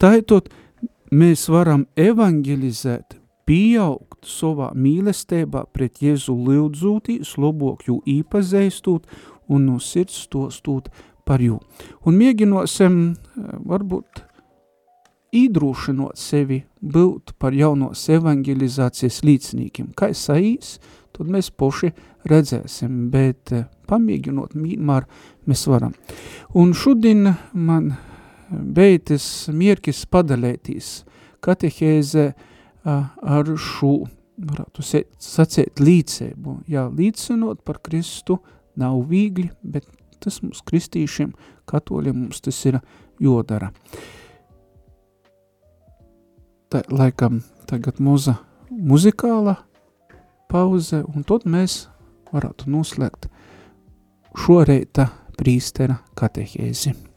Tāitot, 0.00 0.50
mēs 1.10 1.48
varam 1.50 1.86
evangelizēt, 1.98 3.19
pieaugt 3.50 4.28
savā 4.30 4.70
mīlestībā 4.78 5.64
pret 5.74 5.98
Jēzu 6.04 6.36
lūdzūtī, 6.38 7.18
slobok 7.26 7.88
jū 7.88 7.98
īpazīstot 8.06 9.08
un 9.50 9.64
no 9.66 9.78
sirds 9.82 10.28
to 10.30 10.46
stūt 10.54 10.90
par 11.26 11.42
jū. 11.42 11.56
Un 12.06 12.18
mēģinosim 12.20 13.00
varbūt 13.66 14.22
īdrūšinot 15.34 16.18
sevi 16.18 16.60
būt 16.80 17.34
par 17.42 17.54
jaunos 17.54 18.04
evangelizācijas 18.10 19.20
līdzniekiem. 19.26 19.90
Kā 19.98 20.12
saīs, 20.14 20.76
tad 21.14 21.30
mēs 21.30 21.50
poši 21.50 21.90
redzēsim, 22.30 23.08
bet 23.10 23.50
pamēģinot 23.90 24.54
mīmār 24.54 25.08
mēs 25.50 25.66
varam. 25.70 25.96
Un 26.54 26.70
šodien 26.74 27.32
man 27.54 27.90
beidzas 28.50 29.48
mierkis 29.54 30.04
padalētīs 30.10 31.00
katehēze 31.42 32.30
ar 32.84 33.50
šo, 33.60 33.94
varētu 34.40 34.84
sacēt, 34.84 35.80
līdzēbu. 35.80 36.60
Jā, 36.70 36.86
līdzinot 36.88 37.62
par 37.66 37.80
Kristu 37.84 38.38
nav 38.80 39.02
vīgli, 39.10 39.50
bet 39.62 39.88
tas 40.20 40.40
mums 40.44 40.62
kristīšiem, 40.68 41.32
katoļiem 41.68 42.24
mums 42.24 42.40
tas 42.44 42.58
ir 42.68 42.80
jodara. 43.20 43.70
Tā, 46.70 46.84
laikam 46.92 47.40
tagad 47.66 47.98
muza 47.98 48.36
muzikāla 48.70 49.56
pauze, 50.50 51.02
un 51.02 51.26
tad 51.26 51.46
mēs 51.50 51.84
varētu 52.30 52.70
noslēgt 52.70 53.26
šoreita 54.38 55.08
prīstera 55.38 55.98
katehēzi. 56.18 57.09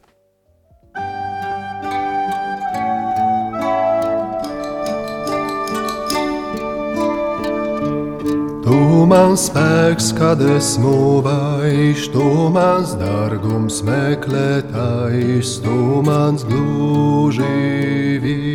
Tu 8.73 9.05
man 9.05 9.35
spēks, 9.37 10.07
kad 10.17 10.39
esmu 10.41 11.21
vaiš, 11.21 12.07
tu 12.09 12.25
mans 12.49 12.95
dargums 12.97 13.83
meklētājs, 13.85 15.61
tu 15.61 16.01
mans 16.07 16.41
gluži 16.49 18.17
vis. 18.23 18.49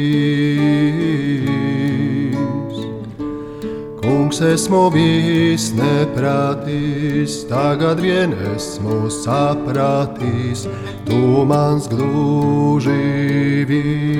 Kungs 4.02 4.42
esmu 4.42 4.90
bijis 4.96 5.70
neprātīs, 5.78 7.46
tagad 7.52 8.02
vien 8.02 8.34
esmu 8.56 9.06
saprātīs, 9.20 10.66
tu 11.06 11.46
mans 11.46 11.86
gluži 11.94 13.62
vis. 13.70 14.18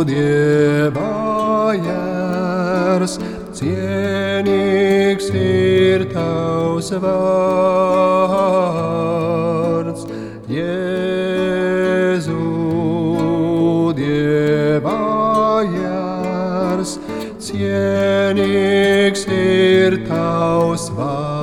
Jēzu 0.00 0.08
Dieva 0.08 1.76
jērs, 1.76 3.18
cienīgs 3.52 5.28
ir 5.36 6.04
tavs 6.14 6.88
vārds. 7.02 7.20
Jēzu 10.48 12.40
Dieva 13.98 14.96
jērs, 15.68 16.96
cienīgs 17.44 19.26
ir 19.28 20.00
tavs 20.08 20.88
vārds. 20.96 21.39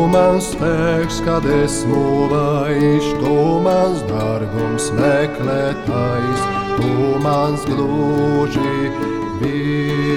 Tu 0.00 0.06
mans 0.08 0.46
spēks, 0.48 1.18
kad 1.26 1.44
esmu 1.44 2.24
vaiš, 2.30 3.04
tu 3.20 3.34
mans 3.60 4.00
dārgums 4.08 4.86
meklētājs, 4.96 6.40
tu 6.78 6.88
mans 7.20 7.66
gluži 7.68 8.88
vis. 9.42 10.08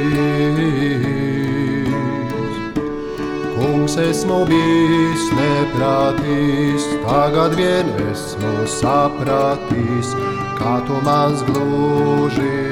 Kungs 3.57 3.99
esmu 4.07 4.39
bijis 4.47 5.29
neprātīs, 5.35 6.87
tagad 7.03 7.59
vien 7.59 7.87
esmu 8.07 8.63
sapratīs, 8.79 10.15
kā 10.63 10.79
tu 10.87 10.95
mans 11.03 11.43
gluži 11.51 12.47
vis. 12.47 12.62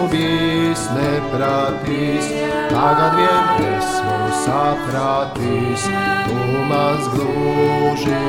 Esmu 0.00 0.08
bijis 0.08 0.84
neprātīs, 0.96 2.30
tagad 2.70 3.16
vien 3.18 3.76
esmu 3.76 4.16
saprātīs, 4.44 5.88
tu 6.28 6.64
mans 6.68 7.08
gluži 7.14 8.20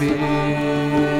vis. 0.00 1.15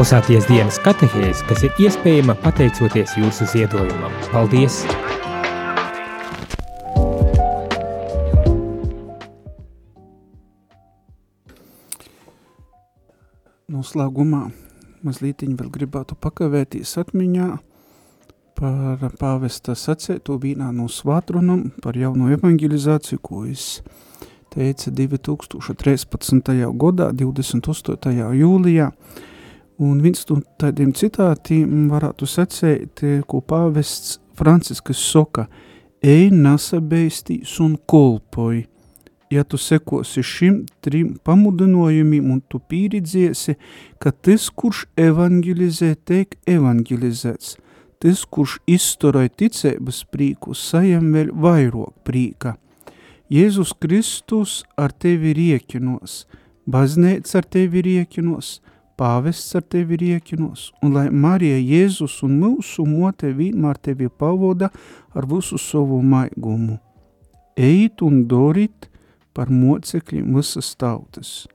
Klausāties 0.00 0.46
dienas 0.48 0.78
katehēs, 0.80 1.42
kas 1.44 1.60
ir 1.66 1.74
iespējama 1.84 2.32
pateicoties 2.40 3.10
jūsu 3.20 3.44
ziedojumam. 3.50 4.14
Paldies! 4.32 4.78
Noslēgumā 13.68 14.46
mazliet 15.04 15.44
vēl 15.44 15.68
gribētu 15.68 16.16
pakavēties 16.16 16.96
atmiņā 17.04 17.52
par 18.56 19.20
pāvesta 19.20 19.76
sacēto 19.76 20.40
vienā 20.40 20.72
no 20.72 20.88
svātrunam 20.88 21.74
par 21.84 22.00
jauno 22.00 22.32
evangelizāciju, 22.32 23.20
ko 23.20 23.44
es 23.44 23.82
teica 24.48 24.96
2013. 24.96 26.54
gadā, 26.72 27.12
28. 27.12 28.30
jūlijā. 28.40 28.94
Un 29.80 30.02
viens 30.04 30.26
no 30.28 30.42
tādiem 30.60 30.90
citātiem 30.92 31.86
varētu 31.88 32.26
sacēt, 32.28 33.00
ko 33.24 33.38
pāvests 33.40 34.18
Franciskas 34.36 35.00
soka, 35.00 35.46
ej 36.04 36.28
nasabeistīs 36.34 37.54
un 37.64 37.78
kolpoj. 37.88 38.66
Ja 39.32 39.44
tu 39.46 39.56
sekosi 39.56 40.24
šim 40.26 40.56
trim 40.84 41.14
pamudinojumiem 41.24 42.28
un 42.34 42.40
tu 42.44 42.58
pīridziesi, 42.60 43.54
ka 44.02 44.12
tas, 44.12 44.50
kurš 44.50 44.82
evangelizē, 45.00 45.94
teik 46.04 46.34
evangelizēts, 46.50 47.54
tas, 48.02 48.24
kurš 48.26 48.58
izturoja 48.68 49.32
ticības 49.32 50.02
prīku, 50.12 50.52
sajam 50.52 51.12
vēl 51.14 51.30
vairāk 51.32 51.94
prīka. 52.04 52.58
Jēzus 53.30 53.72
Kristus 53.78 54.58
ar 54.76 54.92
tevi 54.92 55.32
riekinos, 55.38 56.26
baznēts 56.66 57.38
ar 57.38 57.46
tevi 57.46 57.84
riekinos, 57.86 58.58
pāvests 59.00 59.56
ar 59.56 59.64
tevi 59.64 59.96
riekinos, 60.00 60.68
un 60.84 60.92
lai 60.98 61.08
Marija 61.08 61.56
Jēzus 61.56 62.18
un 62.26 62.36
mūsu 62.42 62.84
mote 62.84 63.32
vienmēr 63.36 63.80
tevi 63.80 64.10
pavoda 64.12 64.68
ar 65.16 65.28
visu 65.30 65.58
savu 65.58 66.02
maigumu. 66.04 66.76
Eit 67.56 68.04
un 68.04 68.26
dorit 68.28 68.90
par 69.34 69.48
mocekļiem 69.48 70.36
visas 70.36 70.74
tautas. 70.76 71.48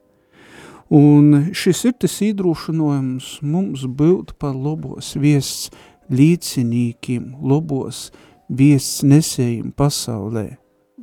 Un 0.89 1.51
šis 1.57 1.81
ir 1.89 1.95
tas 2.01 2.19
īdrūšanojums 2.21 3.29
mums 3.41 3.85
būt 3.89 4.35
par 4.41 4.53
labos 4.53 5.15
viests 5.17 5.71
līdzinīkiem, 6.13 7.31
labos 7.41 8.11
viests 8.49 9.01
nesējiem 9.01 9.71
pasaulē, 9.73 10.51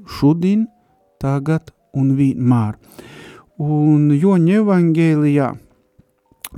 šodien, 0.07 0.68
tagad 1.18 1.72
un 1.99 2.14
vienmēr. 2.18 2.78
Un 3.62 4.11
Joņa 4.14 4.62
evangēlijā, 4.62 5.51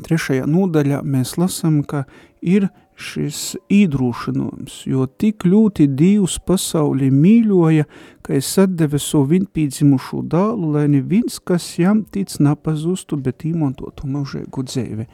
trešajā 0.02 0.46
nodaļā, 0.50 1.02
mēs 1.06 1.36
lasam, 1.38 1.82
ka 1.86 2.04
ir 2.42 2.68
šis 2.94 3.56
īdrūšanojums, 3.74 4.84
jo 4.86 5.06
tik 5.18 5.46
ļoti 5.48 5.88
Dievs 5.98 6.36
pasauli 6.46 7.08
mīļoja, 7.10 7.86
ka 8.22 8.36
es 8.38 8.52
atdeve 8.62 9.00
savu 9.02 9.32
vienpīdzimušo 9.32 10.22
dālu, 10.30 10.70
lai 10.76 10.86
neviens, 10.92 11.40
kas 11.42 11.72
jām 11.80 12.04
tic, 12.14 12.36
napazustu, 12.38 13.18
bet 13.18 13.46
īmantotu 13.48 14.06
mūžēgu 14.10 14.66
dzēvi. 14.70 15.08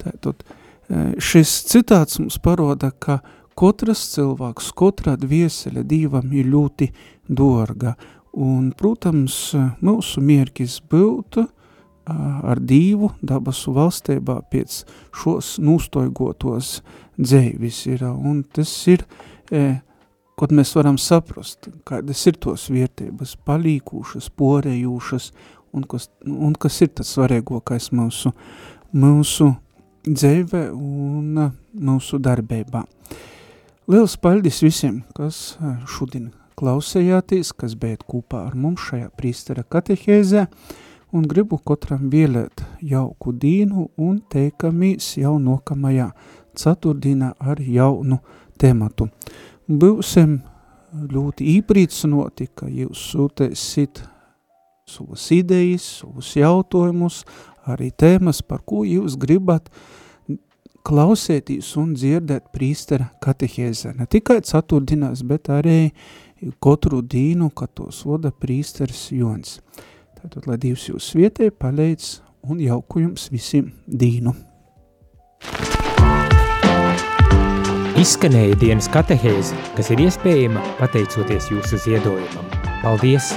Tātad 0.00 0.46
šis 1.20 1.52
citāts 1.68 2.16
mums 2.22 2.38
paroda, 2.40 2.90
ka 2.96 3.20
katrs 3.58 4.06
cilvēks, 4.14 4.72
katra 4.78 5.18
dvieseļa 5.20 5.84
Dievam 5.84 6.32
ir 6.32 6.48
ļoti 6.48 6.88
dārga. 7.28 7.96
Un, 8.38 8.70
protams, 8.76 9.36
mūsu 9.84 10.22
mierkis 10.24 10.78
būtu 10.88 11.48
ar 12.08 12.60
Dievu 12.60 13.10
dabasu 13.22 13.74
valstībā 13.76 14.40
pēc 14.52 14.82
šos 15.16 15.56
nūstoigotos 15.62 16.78
dzēvis 17.18 17.84
ir. 17.92 18.06
Un 18.08 18.42
tas 18.54 18.72
ir, 18.90 19.04
kad 20.38 20.54
mēs 20.54 20.74
varam 20.78 20.98
saprast, 21.02 21.70
kādas 21.88 22.24
ir 22.30 22.38
tos 22.40 22.68
vērtības 22.72 23.36
palīkūšas, 23.48 24.30
porējūšas, 24.38 25.30
un 25.76 25.86
kas, 25.88 26.08
un 26.24 26.56
kas 26.58 26.80
ir 26.84 26.92
tas 26.96 27.12
svarīgākais 27.16 27.90
mūsu, 27.96 28.32
mūsu 28.96 29.52
dzīvē 30.08 30.68
un 30.72 31.48
mūsu 31.74 32.20
darbībā. 32.22 32.84
Liels 33.88 34.18
paldies 34.20 34.60
visiem, 34.64 35.02
kas 35.16 35.56
šodien 35.88 36.30
klausējāties, 36.58 37.54
kas 37.56 37.76
beidt 37.78 38.04
kopā 38.08 38.48
ar 38.48 38.56
mums 38.58 38.88
šajā 38.88 39.08
prīstera 39.16 39.64
katehēzē, 39.64 40.46
un 41.12 41.24
gribu 41.28 41.58
katram 41.64 42.08
vēlēt 42.12 42.62
jauku 42.84 43.32
dīnu 43.32 43.88
un 43.96 44.20
teikamies 44.30 45.14
jau 45.20 45.36
nokamajā 45.40 46.10
ceturtdienā 46.58 47.32
ar 47.38 47.60
jaunu 47.62 48.20
tematu. 48.60 49.08
Būsim 49.68 50.38
ļoti 51.12 51.48
īprīcinoti, 51.58 52.48
ka 52.56 52.68
jūs 52.72 53.02
sūtēsit 53.12 54.02
savas 54.88 55.28
idejas, 55.36 55.86
savus 56.00 56.32
jautājumus, 56.36 57.22
arī 57.68 57.90
tēmas, 57.92 58.40
par 58.42 58.62
ko 58.64 58.84
jūs 58.88 59.18
gribat 59.20 59.68
klausēties 60.88 61.74
un 61.76 61.92
dzirdēt 61.96 62.48
prīstera 62.54 63.10
katehēzē. 63.24 63.92
Ne 63.98 64.08
tikai 64.08 64.40
ceturtdienās, 64.48 65.20
bet 65.28 65.50
arī 65.52 65.90
katru 66.64 67.02
dīnu, 67.04 67.50
kad 67.52 67.74
tos 67.76 68.04
vada 68.08 68.32
prīsters 68.32 69.10
Jons. 69.12 69.58
Tātad, 70.18 70.48
lai 70.50 70.58
Dievs 70.58 70.88
jūs 70.88 71.12
vietē 71.14 71.50
palīdz 71.54 72.18
un 72.50 72.62
jauku 72.62 73.04
jums 73.04 73.28
visiem 73.30 73.70
dīnu. 73.86 74.34
Izskanēja 77.98 78.58
dienas 78.60 78.86
katehēze, 78.94 79.58
kas 79.74 79.90
ir 79.94 80.04
iespējama 80.06 80.62
pateicoties 80.78 81.50
jūsu 81.54 81.82
ziedojumam. 81.86 82.50
Paldies! 82.82 83.32